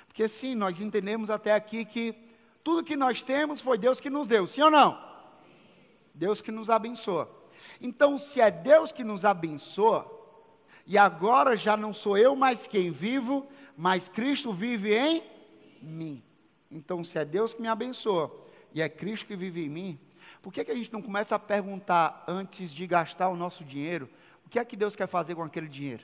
[0.07, 2.13] Porque sim, nós entendemos até aqui que
[2.63, 5.08] tudo que nós temos foi Deus que nos deu, sim ou não?
[6.19, 7.31] Deus que nos abençoa.
[7.79, 10.05] Então, se é Deus que nos abençoa,
[10.85, 15.23] e agora já não sou eu mais quem vivo, mas Cristo vive em
[15.81, 16.21] mim.
[16.69, 18.29] Então, se é Deus que me abençoa
[18.73, 19.99] e é Cristo que vive em mim,
[20.41, 24.09] por que, que a gente não começa a perguntar antes de gastar o nosso dinheiro,
[24.45, 26.03] o que é que Deus quer fazer com aquele dinheiro?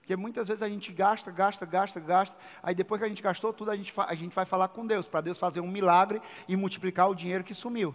[0.00, 3.52] Porque muitas vezes a gente gasta, gasta, gasta, gasta, aí depois que a gente gastou
[3.52, 6.56] tudo, a gente, a gente vai falar com Deus, para Deus fazer um milagre e
[6.56, 7.94] multiplicar o dinheiro que sumiu.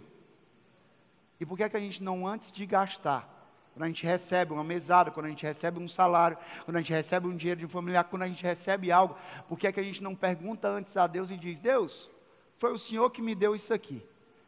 [1.40, 3.28] E por que, é que a gente não, antes de gastar,
[3.72, 6.92] quando a gente recebe uma mesada, quando a gente recebe um salário, quando a gente
[6.92, 9.16] recebe um dinheiro de um familiar, quando a gente recebe algo,
[9.48, 12.08] por que, é que a gente não pergunta antes a Deus e diz: Deus,
[12.56, 14.00] foi o Senhor que me deu isso aqui,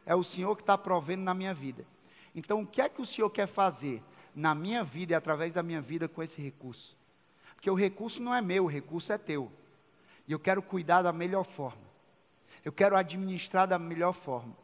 [0.05, 1.85] é o Senhor que está provendo na minha vida.
[2.33, 4.01] Então, o que é que o Senhor quer fazer
[4.33, 6.95] na minha vida e através da minha vida com esse recurso?
[7.55, 9.51] Porque o recurso não é meu, o recurso é teu.
[10.27, 11.81] E eu quero cuidar da melhor forma.
[12.63, 14.55] Eu quero administrar da melhor forma.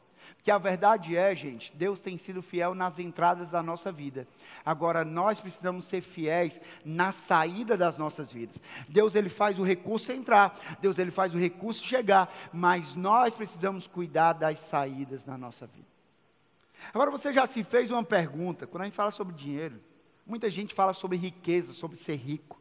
[0.43, 4.27] Que a verdade é, gente, Deus tem sido fiel nas entradas da nossa vida.
[4.65, 8.57] Agora nós precisamos ser fiéis na saída das nossas vidas.
[8.89, 13.87] Deus ele faz o recurso entrar, Deus ele faz o recurso chegar, mas nós precisamos
[13.87, 15.87] cuidar das saídas na nossa vida.
[16.93, 19.79] Agora você já se fez uma pergunta, quando a gente fala sobre dinheiro,
[20.25, 22.59] muita gente fala sobre riqueza, sobre ser rico.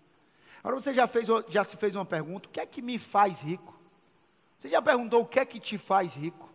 [0.63, 3.41] Agora você já, fez, já se fez uma pergunta, o que é que me faz
[3.41, 3.77] rico?
[4.61, 6.52] Você já perguntou o que é que te faz rico?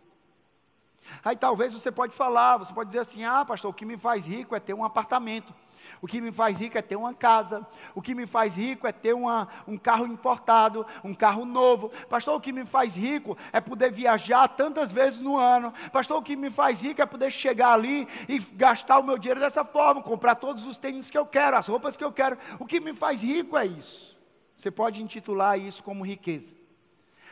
[1.24, 4.24] Aí talvez você pode falar, você pode dizer assim: ah, pastor, o que me faz
[4.24, 5.54] rico é ter um apartamento.
[6.00, 7.66] O que me faz rico é ter uma casa.
[7.94, 11.90] O que me faz rico é ter uma, um carro importado, um carro novo.
[12.08, 15.72] Pastor, o que me faz rico é poder viajar tantas vezes no ano.
[15.92, 19.40] Pastor, o que me faz rico é poder chegar ali e gastar o meu dinheiro
[19.40, 22.38] dessa forma, comprar todos os tênis que eu quero, as roupas que eu quero.
[22.58, 24.16] O que me faz rico é isso.
[24.56, 26.52] Você pode intitular isso como riqueza.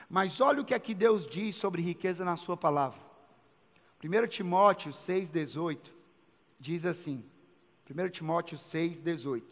[0.09, 3.06] Mas olha o que é que Deus diz sobre riqueza na sua palavra.
[4.07, 5.90] 1 Timóteo 6,18
[6.61, 7.25] diz assim:
[7.90, 9.42] 1 Timóteo 6,18: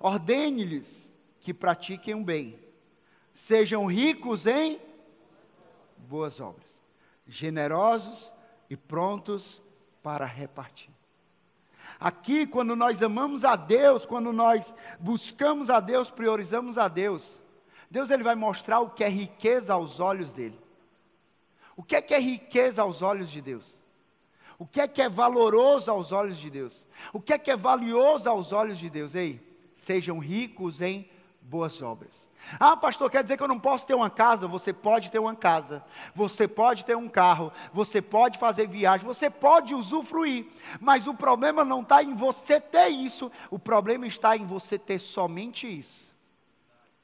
[0.00, 1.08] Ordene-lhes
[1.40, 2.58] que pratiquem o bem,
[3.32, 4.80] sejam ricos em
[5.96, 6.66] boas obras,
[7.28, 8.32] generosos
[8.68, 9.62] e prontos
[10.02, 10.90] para repartir.
[12.00, 17.32] Aqui, quando nós amamos a Deus, quando nós buscamos a Deus, priorizamos a Deus,
[17.88, 20.65] Deus ele vai mostrar o que é riqueza aos olhos dele.
[21.76, 23.78] O que é que é riqueza aos olhos de Deus?
[24.58, 26.86] O que é que é valoroso aos olhos de Deus?
[27.12, 29.14] O que é que é valioso aos olhos de Deus?
[29.14, 29.40] Ei,
[29.74, 31.08] sejam ricos em
[31.42, 32.26] boas obras.
[32.58, 34.46] Ah, pastor, quer dizer que eu não posso ter uma casa?
[34.46, 35.84] Você pode ter uma casa,
[36.14, 40.46] você pode ter um carro, você pode fazer viagem, você pode usufruir,
[40.80, 44.98] mas o problema não está em você ter isso, o problema está em você ter
[44.98, 46.08] somente isso.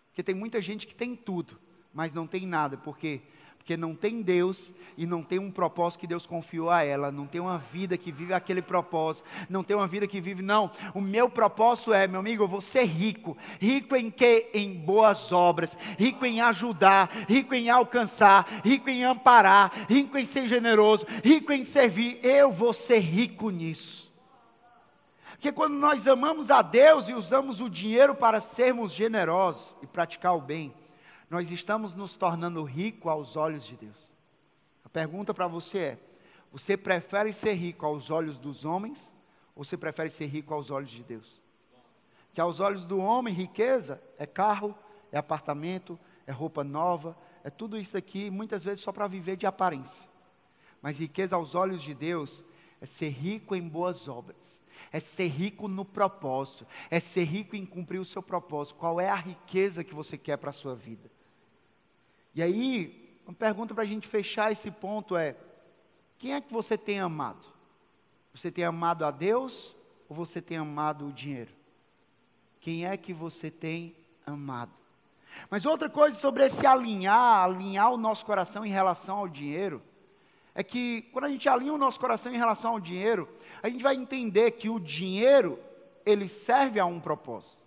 [0.09, 1.59] Porque tem muita gente que tem tudo,
[1.93, 3.23] mas não tem nada, porque
[3.63, 7.29] Porque não tem Deus e não tem um propósito que Deus confiou a ela, não
[7.29, 10.69] tem uma vida que vive aquele propósito, não tem uma vida que vive, não.
[10.93, 13.37] O meu propósito é, meu amigo, eu vou ser rico.
[13.61, 14.51] Rico em quê?
[14.53, 20.49] Em boas obras, rico em ajudar, rico em alcançar, rico em amparar, rico em ser
[20.49, 22.19] generoso, rico em servir.
[22.21, 24.11] Eu vou ser rico nisso.
[25.31, 30.37] Porque quando nós amamos a Deus e usamos o dinheiro para sermos generosos e praticar
[30.37, 30.75] o bem,
[31.33, 34.13] nós estamos nos tornando ricos aos olhos de Deus.
[34.85, 35.99] A pergunta para você é:
[36.53, 39.11] você prefere ser rico aos olhos dos homens
[39.57, 41.41] ou você prefere ser rico aos olhos de Deus?
[42.35, 44.77] Que aos olhos do homem, riqueza é carro,
[45.11, 49.47] é apartamento, é roupa nova, é tudo isso aqui, muitas vezes só para viver de
[49.47, 50.07] aparência.
[50.83, 52.45] Mas riqueza aos olhos de Deus
[52.79, 57.65] é ser rico em boas obras, é ser rico no propósito, é ser rico em
[57.65, 58.77] cumprir o seu propósito.
[58.77, 61.11] Qual é a riqueza que você quer para a sua vida?
[62.35, 65.37] E aí, uma pergunta para a gente fechar esse ponto é:
[66.19, 67.47] quem é que você tem amado?
[68.35, 69.75] Você tem amado a Deus
[70.09, 71.51] ou você tem amado o dinheiro?
[72.61, 74.73] Quem é que você tem amado?
[75.51, 79.83] Mas outra coisa sobre esse alinhar, alinhar o nosso coração em relação ao dinheiro,
[80.55, 83.29] é que quando a gente alinha o nosso coração em relação ao dinheiro,
[83.63, 85.59] a gente vai entender que o dinheiro,
[86.05, 87.61] ele serve a um propósito.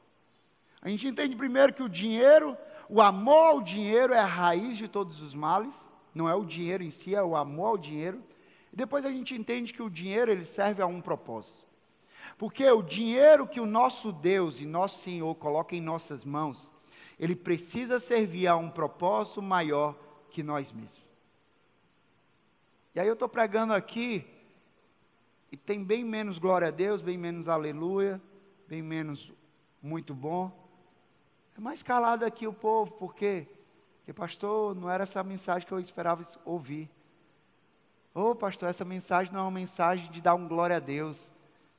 [0.82, 2.56] A gente entende primeiro que o dinheiro
[2.90, 5.74] o amor ao dinheiro é a raiz de todos os males,
[6.14, 8.24] não é o dinheiro em si, é o amor ao dinheiro.
[8.72, 11.66] E depois a gente entende que o dinheiro ele serve a um propósito.
[12.38, 16.72] Porque o dinheiro que o nosso Deus e nosso Senhor coloca em nossas mãos,
[17.20, 19.96] ele precisa servir a um propósito maior
[20.30, 21.06] que nós mesmos.
[22.94, 24.26] E aí eu estou pregando aqui,
[25.52, 28.22] e tem bem menos glória a Deus, bem menos aleluia,
[28.68, 29.32] bem menos
[29.82, 30.65] muito bom.
[31.58, 33.48] É mais calado aqui o povo, por quê?
[34.00, 36.90] Porque, pastor, não era essa mensagem que eu esperava ouvir.
[38.14, 41.32] Ô, oh, pastor, essa mensagem não é uma mensagem de dar um glória a Deus.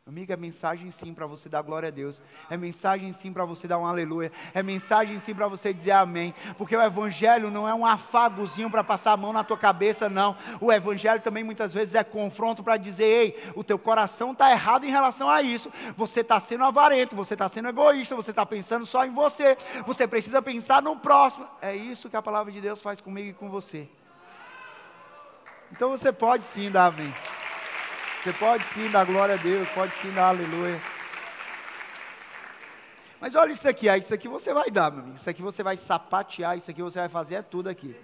[0.09, 2.23] Amiga, é mensagem sim para você dar glória a Deus.
[2.49, 4.31] É mensagem sim para você dar um aleluia.
[4.55, 6.33] É mensagem sim para você dizer amém.
[6.57, 10.37] Porque o evangelho não é um afagozinho para passar a mão na tua cabeça, não.
[10.61, 14.85] O evangelho também muitas vezes é confronto para dizer: ei, o teu coração está errado
[14.85, 15.73] em relação a isso.
[15.97, 19.59] Você está sendo avarento, você está sendo egoísta, você está pensando só em você.
[19.89, 21.49] Você precisa pensar no próximo.
[21.61, 23.89] É isso que a palavra de Deus faz comigo e com você.
[25.73, 27.13] Então você pode sim dar amém.
[28.27, 30.83] Você pode sim dar glória a Deus, pode sim dar aleluia.
[33.21, 35.17] Mas olha isso aqui, isso aqui você vai dar, meu amigo.
[35.17, 37.95] Isso aqui você vai sapatear, isso aqui você vai fazer, é tudo aqui.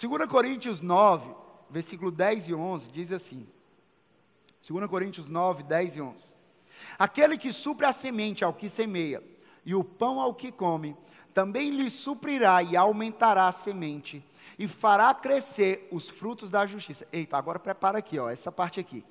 [0.00, 1.30] 2 Coríntios 9,
[1.68, 3.46] versículo 10 e 11, diz assim.
[4.66, 6.24] 2 Coríntios 9, 10 e 11.
[6.98, 9.22] Aquele que supre a semente ao que semeia,
[9.62, 10.96] e o pão ao que come,
[11.34, 14.24] também lhe suprirá e aumentará a semente,
[14.58, 17.06] e fará crescer os frutos da justiça.
[17.12, 19.04] Eita, agora prepara aqui, ó, essa parte aqui.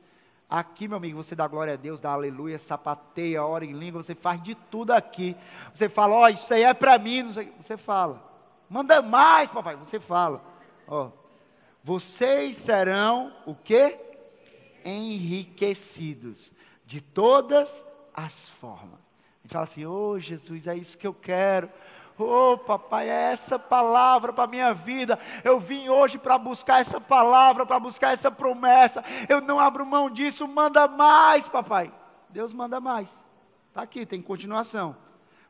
[0.50, 4.14] Aqui, meu amigo, você dá glória a Deus, dá aleluia, sapateia, ora em língua, você
[4.14, 5.36] faz de tudo aqui.
[5.74, 8.32] Você fala, ó, oh, isso aí é para mim, você fala.
[8.70, 10.44] Manda mais, papai, você fala.
[10.88, 11.10] Ó,
[11.84, 14.00] vocês serão o quê?
[14.86, 16.52] Enriquecidos
[16.86, 19.00] de todas as formas.
[19.00, 21.70] A gente fala assim, ô oh, Jesus, é isso que eu quero.
[22.18, 25.18] Oh, papai, é essa palavra para a minha vida.
[25.44, 29.04] Eu vim hoje para buscar essa palavra, para buscar essa promessa.
[29.28, 30.48] Eu não abro mão disso.
[30.48, 31.92] Manda mais, papai.
[32.30, 33.10] Deus manda mais.
[33.70, 34.96] Está aqui, tem continuação.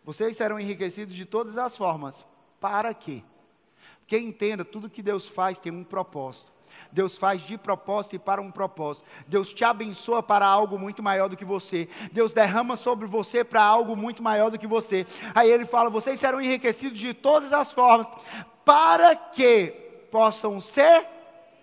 [0.06, 2.26] Vocês serão enriquecidos de todas as formas.
[2.62, 3.22] Para quê?
[4.00, 6.53] Porque entenda, tudo que Deus faz tem um propósito.
[6.92, 9.06] Deus faz de propósito e para um propósito.
[9.28, 11.90] Deus te abençoa para algo muito maior do que você.
[12.12, 15.06] Deus derrama sobre você para algo muito maior do que você.
[15.34, 18.12] Aí ele fala: vocês serão enriquecidos de todas as formas,
[18.64, 19.72] para que
[20.12, 21.08] possam ser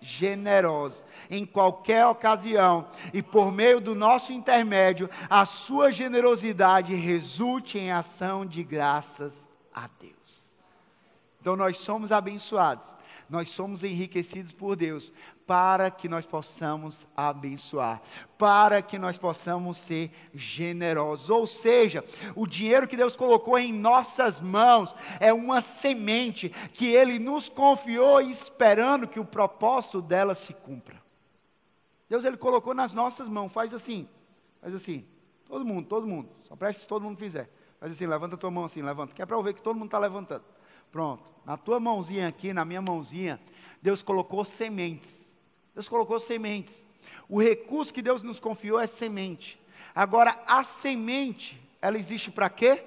[0.01, 7.93] generosos em qualquer ocasião e por meio do nosso intermédio, a sua generosidade resulte em
[7.93, 10.55] ação de graças a Deus.
[11.41, 12.87] Então nós somos abençoados
[13.31, 15.13] nós somos enriquecidos por Deus
[15.47, 18.03] para que nós possamos abençoar,
[18.37, 21.31] para que nós possamos ser generosos.
[21.31, 27.21] Ou seja, o dinheiro que Deus colocou em nossas mãos é uma semente que Ele
[27.21, 31.01] nos confiou esperando que o propósito dela se cumpra.
[32.09, 34.09] Deus Ele colocou nas nossas mãos, faz assim,
[34.61, 35.07] faz assim,
[35.45, 37.49] todo mundo, todo mundo, só preste se todo mundo fizer.
[37.79, 39.77] Faz assim, levanta a tua mão assim, levanta, que é para eu ver que todo
[39.77, 40.45] mundo está levantando.
[40.91, 41.23] Pronto.
[41.45, 43.41] Na tua mãozinha aqui, na minha mãozinha,
[43.81, 45.29] Deus colocou sementes.
[45.75, 46.85] Deus colocou sementes.
[47.29, 49.59] O recurso que Deus nos confiou é semente.
[49.95, 52.85] Agora, a semente, ela existe para quê?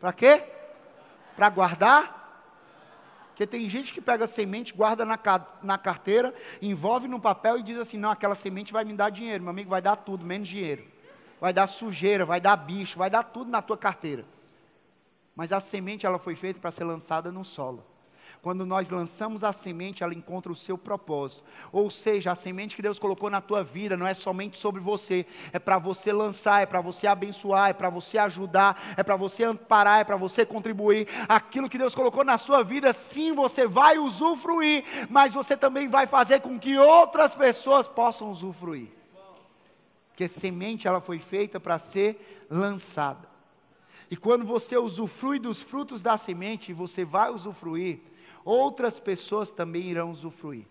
[0.00, 0.44] Para quê?
[1.36, 2.22] Para guardar?
[3.28, 5.18] Porque tem gente que pega semente, guarda na,
[5.62, 9.42] na carteira, envolve no papel e diz assim: não, aquela semente vai me dar dinheiro.
[9.42, 10.84] Meu amigo, vai dar tudo, menos dinheiro.
[11.40, 14.24] Vai dar sujeira, vai dar bicho, vai dar tudo na tua carteira.
[15.34, 17.84] Mas a semente ela foi feita para ser lançada no solo.
[18.42, 21.44] Quando nós lançamos a semente, ela encontra o seu propósito.
[21.70, 25.24] Ou seja, a semente que Deus colocou na tua vida não é somente sobre você,
[25.52, 29.44] é para você lançar, é para você abençoar, é para você ajudar, é para você
[29.44, 31.06] amparar, é para você contribuir.
[31.28, 36.08] Aquilo que Deus colocou na sua vida, sim, você vai usufruir, mas você também vai
[36.08, 38.88] fazer com que outras pessoas possam usufruir.
[40.08, 43.31] Porque semente ela foi feita para ser lançada.
[44.12, 47.98] E quando você usufrui dos frutos da semente, você vai usufruir,
[48.44, 50.66] outras pessoas também irão usufruir.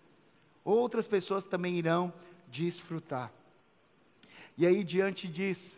[0.64, 2.12] Outras pessoas também irão
[2.46, 3.32] desfrutar.
[4.56, 5.76] E aí, diante disso,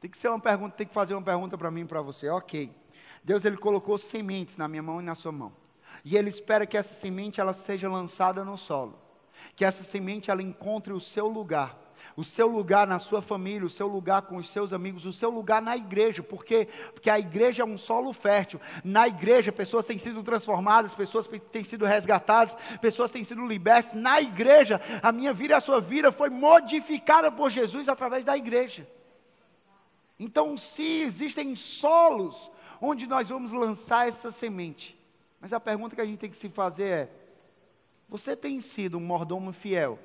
[0.00, 2.28] tem que ser uma pergunta, tem que fazer uma pergunta para mim e para você.
[2.28, 2.74] Ok.
[3.22, 5.52] Deus ele colocou sementes na minha mão e na sua mão.
[6.04, 8.98] E ele espera que essa semente ela seja lançada no solo.
[9.54, 11.78] Que essa semente ela encontre o seu lugar
[12.16, 15.30] o seu lugar na sua família, o seu lugar com os seus amigos, o seu
[15.30, 16.22] lugar na igreja.
[16.22, 16.68] Por quê?
[16.92, 18.60] Porque a igreja é um solo fértil.
[18.84, 23.92] Na igreja, pessoas têm sido transformadas, pessoas têm sido resgatadas, pessoas têm sido libertas.
[23.92, 28.36] Na igreja, a minha vida e a sua vida foi modificada por Jesus através da
[28.36, 28.86] igreja.
[30.18, 32.50] Então, sim, existem solos
[32.80, 34.98] onde nós vamos lançar essa semente.
[35.40, 37.10] Mas a pergunta que a gente tem que se fazer é:
[38.08, 39.98] você tem sido um mordomo fiel?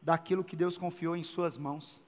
[0.00, 2.00] Daquilo que Deus confiou em suas mãos.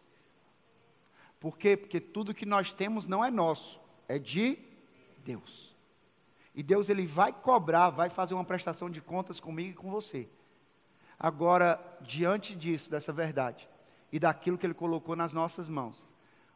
[1.39, 1.77] Por quê?
[1.77, 4.59] Porque tudo que nós temos não é nosso, é de
[5.25, 5.75] Deus.
[6.55, 10.29] E Deus ele vai cobrar, vai fazer uma prestação de contas comigo e com você.
[11.19, 13.69] Agora, diante disso, dessa verdade
[14.11, 16.07] e daquilo que ele colocou nas nossas mãos,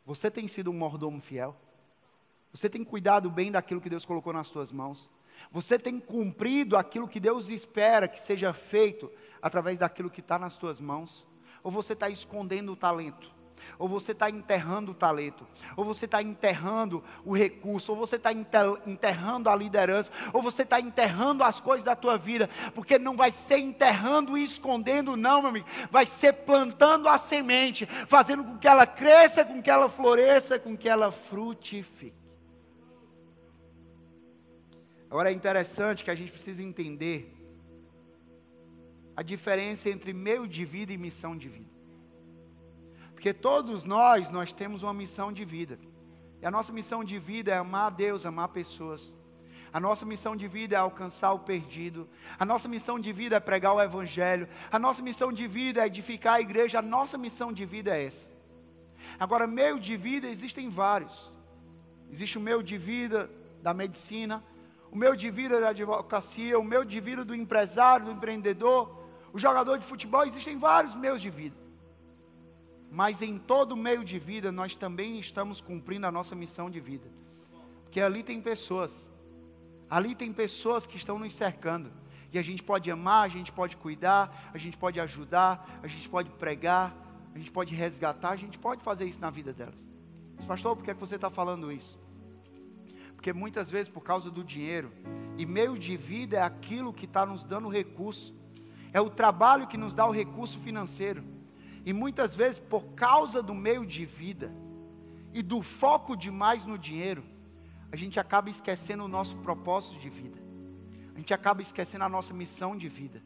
[0.04, 1.56] você tem sido um mordomo fiel?
[2.52, 5.10] Você tem cuidado bem daquilo que Deus colocou nas suas mãos?
[5.50, 9.10] Você tem cumprido aquilo que Deus espera que seja feito
[9.40, 11.26] através daquilo que está nas tuas mãos?
[11.62, 13.34] Ou você está escondendo o talento?
[13.78, 18.30] Ou você está enterrando o talento, ou você está enterrando o recurso, ou você está
[18.30, 23.32] enterrando a liderança, ou você está enterrando as coisas da tua vida, porque não vai
[23.32, 28.68] ser enterrando e escondendo, não, meu amigo, vai ser plantando a semente, fazendo com que
[28.68, 32.25] ela cresça, com que ela floresça, com que ela frutifique.
[35.10, 37.32] Agora é interessante que a gente precisa entender
[39.16, 41.70] a diferença entre meio de vida e missão de vida.
[43.14, 45.78] Porque todos nós, nós temos uma missão de vida.
[46.42, 49.10] E a nossa missão de vida é amar a Deus, amar pessoas.
[49.72, 52.08] A nossa missão de vida é alcançar o perdido.
[52.38, 54.48] A nossa missão de vida é pregar o Evangelho.
[54.70, 56.78] A nossa missão de vida é edificar a igreja.
[56.78, 58.28] A nossa missão de vida é essa.
[59.18, 61.32] Agora, meio de vida existem vários.
[62.10, 63.30] Existe o meio de vida
[63.62, 64.44] da medicina,
[64.96, 69.38] o meu de vida da advocacia, o meu de vida do empresário, do empreendedor, o
[69.38, 71.54] jogador de futebol, existem vários meios de vida.
[72.90, 77.10] Mas em todo meio de vida nós também estamos cumprindo a nossa missão de vida.
[77.82, 78.90] Porque ali tem pessoas.
[79.90, 81.92] Ali tem pessoas que estão nos cercando.
[82.32, 86.08] E a gente pode amar, a gente pode cuidar, a gente pode ajudar, a gente
[86.08, 86.96] pode pregar,
[87.34, 89.84] a gente pode resgatar, a gente pode fazer isso na vida delas.
[90.36, 91.98] Mas, pastor, por que, é que você está falando isso?
[93.26, 94.92] Porque muitas vezes, por causa do dinheiro,
[95.36, 98.32] e meio de vida é aquilo que está nos dando recurso,
[98.92, 101.24] é o trabalho que nos dá o recurso financeiro.
[101.84, 104.52] E muitas vezes, por causa do meio de vida
[105.34, 107.24] e do foco demais no dinheiro,
[107.90, 110.38] a gente acaba esquecendo o nosso propósito de vida.
[111.12, 113.20] A gente acaba esquecendo a nossa missão de vida.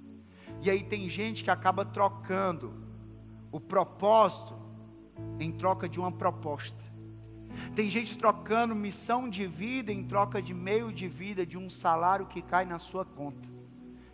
[0.63, 2.73] E aí tem gente que acaba trocando
[3.53, 4.55] o propósito
[5.39, 6.90] em troca de uma proposta.
[7.75, 12.27] Tem gente trocando missão de vida em troca de meio de vida, de um salário
[12.27, 13.49] que cai na sua conta,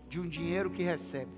[0.09, 1.33] de um dinheiro que recebe.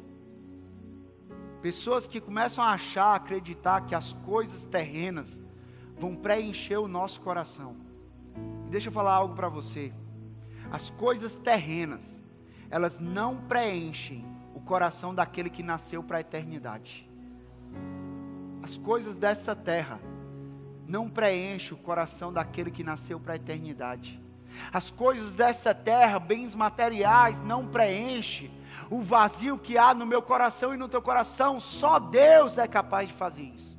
[1.60, 5.38] Pessoas que começam a achar, acreditar que as coisas terrenas
[5.98, 7.76] vão preencher o nosso coração.
[8.70, 9.92] Deixa eu falar algo para você.
[10.70, 12.04] As coisas terrenas,
[12.70, 14.24] elas não preenchem
[14.54, 17.08] o coração daquele que nasceu para a eternidade.
[18.62, 20.00] As coisas dessa terra,
[20.88, 24.18] não preenche o coração daquele que nasceu para a eternidade.
[24.72, 28.50] As coisas dessa terra, bens materiais, não preenche
[28.90, 31.60] o vazio que há no meu coração e no teu coração.
[31.60, 33.78] Só Deus é capaz de fazer isso.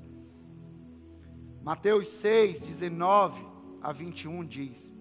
[1.64, 3.44] Mateus 6, 19
[3.82, 4.96] a 21 diz: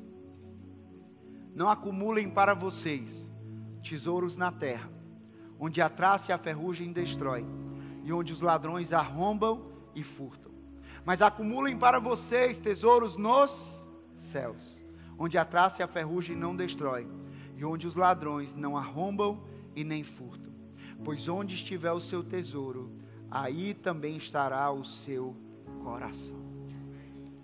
[1.54, 3.28] Não acumulem para vocês
[3.82, 4.90] tesouros na terra,
[5.60, 7.44] onde a traça e a ferrugem destrói,
[8.02, 10.47] e onde os ladrões arrombam e furtam
[11.08, 13.80] mas acumulem para vocês tesouros nos
[14.14, 14.78] céus,
[15.18, 17.08] onde a traça e a ferrugem não destrói,
[17.56, 19.42] e onde os ladrões não arrombam
[19.74, 20.52] e nem furtam.
[21.02, 22.92] Pois onde estiver o seu tesouro,
[23.30, 25.34] aí também estará o seu
[25.82, 26.36] coração.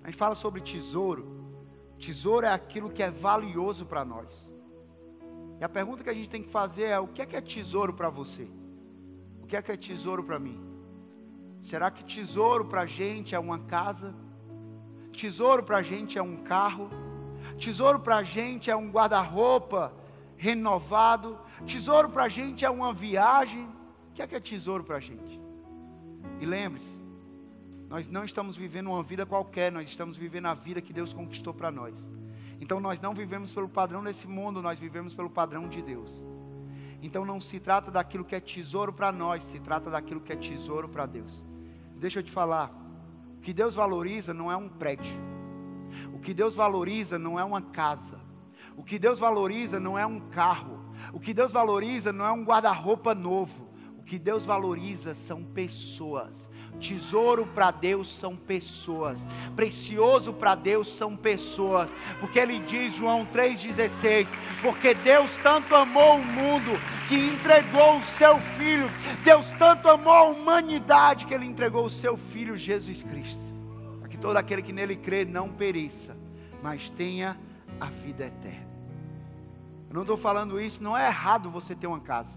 [0.02, 1.26] A gente fala sobre tesouro.
[1.98, 4.28] Tesouro é aquilo que é valioso para nós.
[5.58, 7.40] E a pergunta que a gente tem que fazer é: o que é que é
[7.40, 8.46] tesouro para você?
[9.42, 10.74] O que é que é tesouro para mim?
[11.64, 14.14] Será que tesouro para a gente é uma casa?
[15.12, 16.90] Tesouro para a gente é um carro?
[17.58, 19.90] Tesouro para a gente é um guarda-roupa
[20.36, 21.38] renovado?
[21.66, 23.64] Tesouro para a gente é uma viagem?
[24.10, 25.40] O que é que é tesouro para a gente?
[26.38, 26.94] E lembre-se,
[27.88, 31.54] nós não estamos vivendo uma vida qualquer, nós estamos vivendo a vida que Deus conquistou
[31.54, 31.94] para nós.
[32.60, 36.10] Então nós não vivemos pelo padrão desse mundo, nós vivemos pelo padrão de Deus.
[37.02, 40.36] Então não se trata daquilo que é tesouro para nós, se trata daquilo que é
[40.36, 41.42] tesouro para Deus.
[42.05, 42.70] Deixa eu te falar,
[43.38, 45.18] o que Deus valoriza não é um prédio.
[46.12, 48.20] O que Deus valoriza não é uma casa.
[48.76, 50.84] O que Deus valoriza não é um carro.
[51.14, 53.70] O que Deus valoriza não é um guarda-roupa novo.
[53.96, 56.46] O que Deus valoriza são pessoas.
[56.81, 59.25] Tesouro para Deus são pessoas,
[59.57, 61.89] precioso para Deus são pessoas,
[62.20, 64.29] porque ele diz, João 3,16:
[64.61, 66.72] Porque Deus tanto amou o mundo
[67.09, 68.91] que entregou o seu Filho,
[69.25, 73.41] Deus tanto amou a humanidade que ele entregou o seu Filho Jesus Cristo,
[74.01, 76.16] para que todo aquele que nele crê não pereça,
[76.62, 77.39] mas tenha
[77.81, 78.64] a vida eterna.
[79.89, 82.37] Eu não estou falando isso, não é errado você ter uma casa,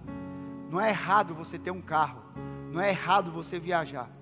[0.69, 2.21] não é errado você ter um carro,
[2.71, 4.16] não é errado você viajar.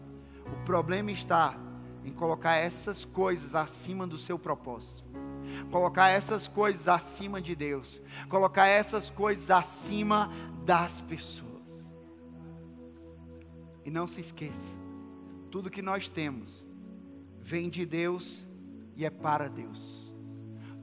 [0.52, 1.58] O problema está
[2.04, 5.04] em colocar essas coisas acima do seu propósito.
[5.72, 8.02] Colocar essas coisas acima de Deus.
[8.30, 10.32] Colocar essas coisas acima
[10.64, 11.56] das pessoas.
[13.84, 14.76] E não se esqueça:
[15.50, 16.64] tudo que nós temos
[17.42, 18.46] vem de Deus
[18.96, 20.06] e é para Deus.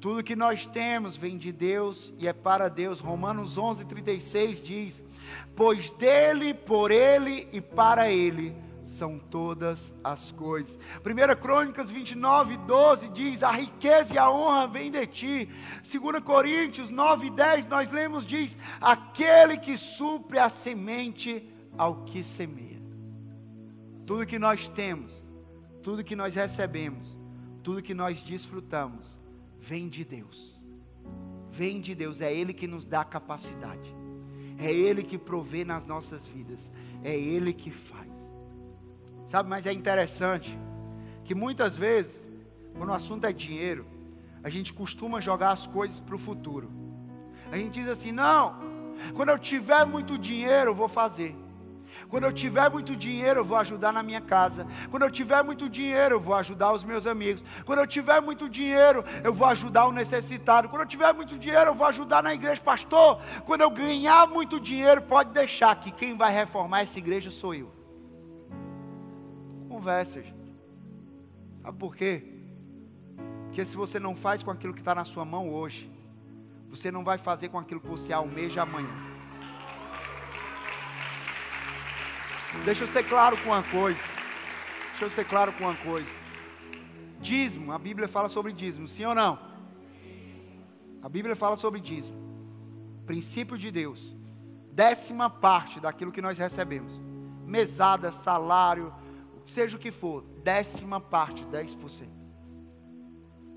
[0.00, 2.98] Tudo que nós temos vem de Deus e é para Deus.
[2.98, 5.02] Romanos 11:36 diz:
[5.54, 8.56] Pois dele, por ele e para ele
[8.92, 10.78] são todas as coisas.
[10.98, 15.48] 1 Crônicas 29, 12 diz: A riqueza e a honra vêm de ti.
[15.90, 22.80] 2 Coríntios 9, 10, nós lemos: diz: Aquele que supre a semente ao que semeia.
[24.06, 25.12] Tudo que nós temos,
[25.82, 27.16] tudo que nós recebemos,
[27.62, 29.18] tudo que nós desfrutamos,
[29.58, 30.60] vem de Deus.
[31.50, 33.94] Vem de Deus, é Ele que nos dá capacidade,
[34.58, 36.70] é Ele que provê nas nossas vidas,
[37.02, 38.11] é Ele que faz.
[39.32, 40.58] Sabe, mas é interessante
[41.24, 42.28] que muitas vezes,
[42.76, 43.86] quando o assunto é dinheiro,
[44.44, 46.70] a gente costuma jogar as coisas para o futuro.
[47.50, 48.58] A gente diz assim: não,
[49.14, 51.34] quando eu tiver muito dinheiro, eu vou fazer.
[52.10, 54.66] Quando eu tiver muito dinheiro, eu vou ajudar na minha casa.
[54.90, 57.42] Quando eu tiver muito dinheiro, eu vou ajudar os meus amigos.
[57.64, 60.68] Quando eu tiver muito dinheiro, eu vou ajudar o necessitado.
[60.68, 62.60] Quando eu tiver muito dinheiro, eu vou ajudar na igreja.
[62.60, 67.54] Pastor, quando eu ganhar muito dinheiro, pode deixar que quem vai reformar essa igreja sou
[67.54, 67.81] eu
[69.82, 70.54] conversa, gente.
[71.60, 72.22] Sabe por quê?
[73.46, 75.90] Porque se você não faz com aquilo que está na sua mão hoje,
[76.70, 78.94] você não vai fazer com aquilo que você almeja amanhã.
[82.64, 84.00] Deixa eu ser claro com uma coisa.
[84.90, 86.08] Deixa eu ser claro com uma coisa.
[87.20, 89.36] Dízimo, a Bíblia fala sobre dízimo, sim ou não?
[91.02, 92.16] A Bíblia fala sobre dízimo.
[93.04, 94.16] Princípio de Deus.
[94.70, 96.92] Décima parte daquilo que nós recebemos.
[97.44, 98.94] Mesada, salário,
[99.50, 102.08] seja o que for, décima parte, 10%.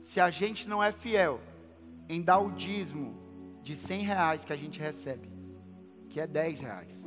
[0.01, 1.39] Se a gente não é fiel
[2.07, 3.15] em dar o dízimo
[3.63, 5.29] de 100 reais que a gente recebe,
[6.09, 7.03] que é 10 reais.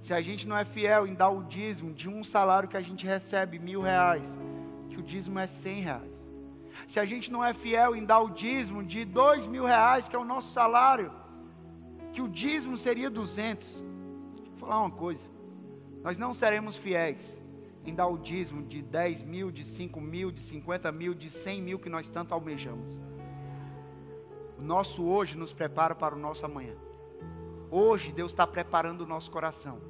[0.00, 2.80] Se a gente não é fiel em dar o dízimo de um salário que a
[2.80, 4.36] gente recebe, mil reais,
[4.90, 6.18] que o dízimo é 100 reais.
[6.86, 10.16] Se a gente não é fiel em dar o dízimo de dois mil reais, que
[10.16, 11.12] é o nosso salário,
[12.12, 13.66] que o dízimo seria 200.
[13.66, 15.22] Deixa eu falar uma coisa.
[16.02, 17.37] Nós não seremos fiéis
[17.84, 21.62] em dar o dízimo de 10 mil, de 5 mil, de 50 mil, de 100
[21.62, 22.98] mil que nós tanto almejamos.
[24.58, 26.74] O nosso hoje nos prepara para o nosso amanhã.
[27.70, 29.80] Hoje Deus está preparando o nosso coração.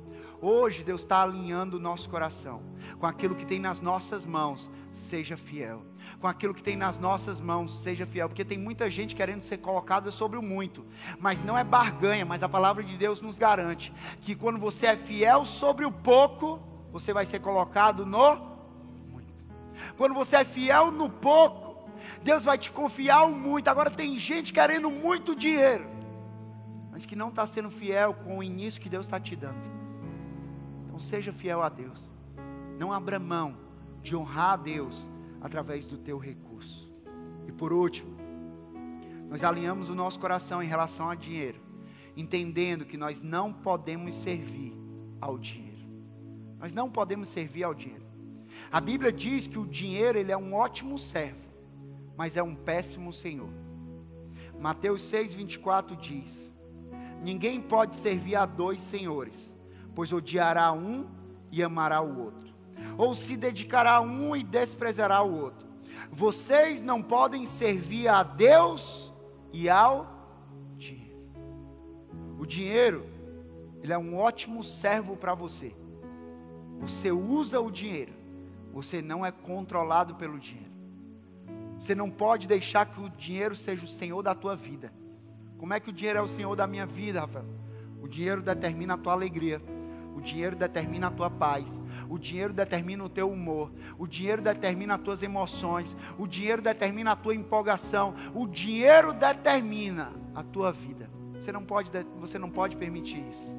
[0.40, 2.62] Hoje Deus está alinhando o nosso coração
[2.98, 4.70] com aquilo que tem nas nossas mãos.
[4.92, 5.82] Seja fiel.
[6.20, 8.28] Com aquilo que tem nas nossas mãos, seja fiel.
[8.28, 10.84] Porque tem muita gente querendo ser colocada sobre o muito.
[11.18, 14.96] Mas não é barganha, mas a palavra de Deus nos garante que quando você é
[14.96, 16.60] fiel sobre o pouco,
[16.90, 18.36] você vai ser colocado no
[19.10, 19.32] muito.
[19.96, 21.88] Quando você é fiel no pouco,
[22.22, 23.68] Deus vai te confiar o muito.
[23.68, 25.86] Agora tem gente querendo muito dinheiro,
[26.90, 29.68] mas que não está sendo fiel com o início que Deus está te dando.
[30.86, 32.00] Então seja fiel a Deus.
[32.78, 33.56] Não abra mão
[34.02, 35.06] de honrar a Deus
[35.40, 36.90] através do teu recurso.
[37.46, 38.16] E por último,
[39.28, 41.60] nós alinhamos o nosso coração em relação a dinheiro,
[42.16, 44.74] entendendo que nós não podemos servir
[45.20, 45.67] ao dinheiro.
[46.58, 48.06] Nós não podemos servir ao dinheiro.
[48.70, 51.48] A Bíblia diz que o dinheiro ele é um ótimo servo,
[52.16, 53.50] mas é um péssimo senhor.
[54.58, 56.50] Mateus 6:24 diz:
[57.22, 59.52] Ninguém pode servir a dois senhores,
[59.94, 61.06] pois odiará um
[61.50, 62.52] e amará o outro,
[62.96, 65.66] ou se dedicará a um e desprezará o outro.
[66.10, 69.12] Vocês não podem servir a Deus
[69.52, 71.18] e ao dinheiro.
[72.38, 73.06] O dinheiro,
[73.82, 75.74] ele é um ótimo servo para você.
[76.80, 78.12] Você usa o dinheiro,
[78.72, 80.68] você não é controlado pelo dinheiro.
[81.78, 84.92] Você não pode deixar que o dinheiro seja o senhor da tua vida.
[85.58, 87.44] Como é que o dinheiro é o senhor da minha vida, Rafael?
[88.02, 89.60] O dinheiro determina a tua alegria.
[90.16, 91.68] O dinheiro determina a tua paz.
[92.08, 93.70] O dinheiro determina o teu humor.
[93.98, 95.94] O dinheiro determina as tuas emoções.
[96.18, 98.14] O dinheiro determina a tua empolgação.
[98.34, 101.08] O dinheiro determina a tua vida.
[101.34, 103.52] Você não pode, você não pode permitir isso.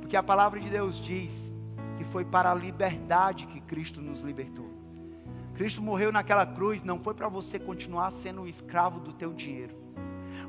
[0.00, 1.51] Porque a palavra de Deus diz
[2.02, 4.68] que foi para a liberdade que Cristo nos libertou.
[5.54, 9.81] Cristo morreu naquela cruz, não foi para você continuar sendo o escravo do teu dinheiro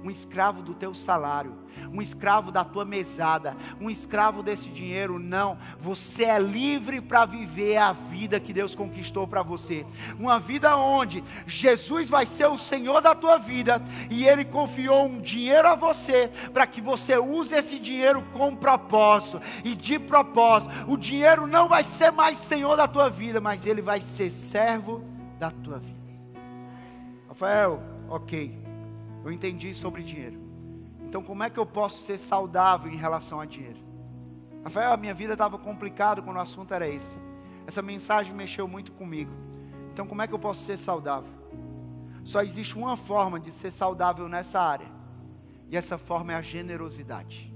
[0.03, 1.55] um escravo do teu salário,
[1.91, 5.17] um escravo da tua mesada, um escravo desse dinheiro.
[5.17, 9.85] Não, você é livre para viver a vida que Deus conquistou para você.
[10.19, 15.21] Uma vida onde Jesus vai ser o Senhor da tua vida e Ele confiou um
[15.21, 20.71] dinheiro a você para que você use esse dinheiro com propósito e de propósito.
[20.87, 25.03] O dinheiro não vai ser mais Senhor da tua vida, mas ele vai ser servo
[25.39, 26.03] da tua vida.
[27.27, 28.62] Rafael, ok.
[29.23, 30.39] Eu entendi sobre dinheiro.
[31.01, 33.79] Então, como é que eu posso ser saudável em relação a dinheiro?
[34.63, 37.19] Rafael, a minha vida estava complicada quando o assunto era esse.
[37.67, 39.31] Essa mensagem mexeu muito comigo.
[39.91, 41.31] Então, como é que eu posso ser saudável?
[42.23, 44.87] Só existe uma forma de ser saudável nessa área.
[45.69, 47.53] E essa forma é a generosidade.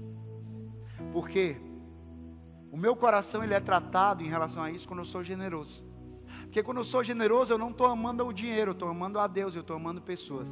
[1.12, 1.56] Porque
[2.70, 5.87] o meu coração ele é tratado em relação a isso quando eu sou generoso.
[6.48, 9.26] Porque quando eu sou generoso, eu não estou amando o dinheiro, eu estou amando a
[9.26, 10.48] Deus, eu estou amando pessoas.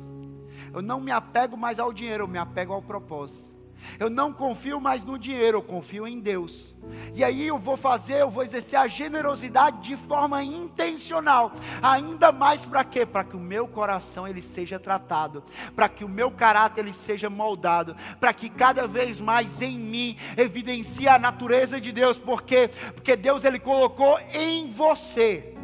[0.73, 3.57] Eu não me apego mais ao dinheiro, eu me apego ao propósito.
[3.99, 6.75] Eu não confio mais no dinheiro, eu confio em Deus.
[7.15, 11.53] E aí eu vou fazer, eu vou exercer a generosidade de forma intencional.
[11.81, 13.07] Ainda mais para quê?
[13.07, 15.43] Para que o meu coração ele seja tratado,
[15.75, 20.19] para que o meu caráter ele seja moldado, para que cada vez mais em mim
[20.37, 25.56] evidencie a natureza de Deus, porque porque Deus ele colocou em você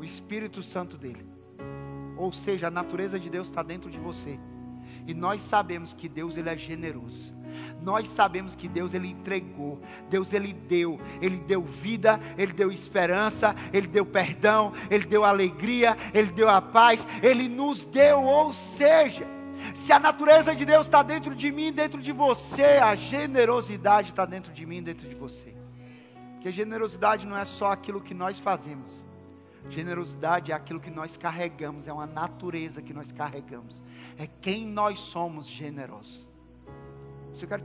[0.00, 1.26] o Espírito Santo dele.
[2.16, 4.40] Ou seja, a natureza de Deus está dentro de você.
[5.06, 7.34] E nós sabemos que Deus ele é generoso.
[7.82, 13.54] Nós sabemos que Deus ele entregou, Deus ele deu, ele deu vida, ele deu esperança,
[13.72, 19.26] ele deu perdão, ele deu alegria, ele deu a paz, ele nos deu, ou seja,
[19.74, 24.24] se a natureza de Deus está dentro de mim, dentro de você, a generosidade está
[24.24, 25.54] dentro de mim, dentro de você.
[26.34, 29.09] Porque generosidade não é só aquilo que nós fazemos.
[29.68, 33.82] Generosidade é aquilo que nós carregamos, é uma natureza que nós carregamos.
[34.18, 36.26] É quem nós somos generosos.
[37.32, 37.58] Você quer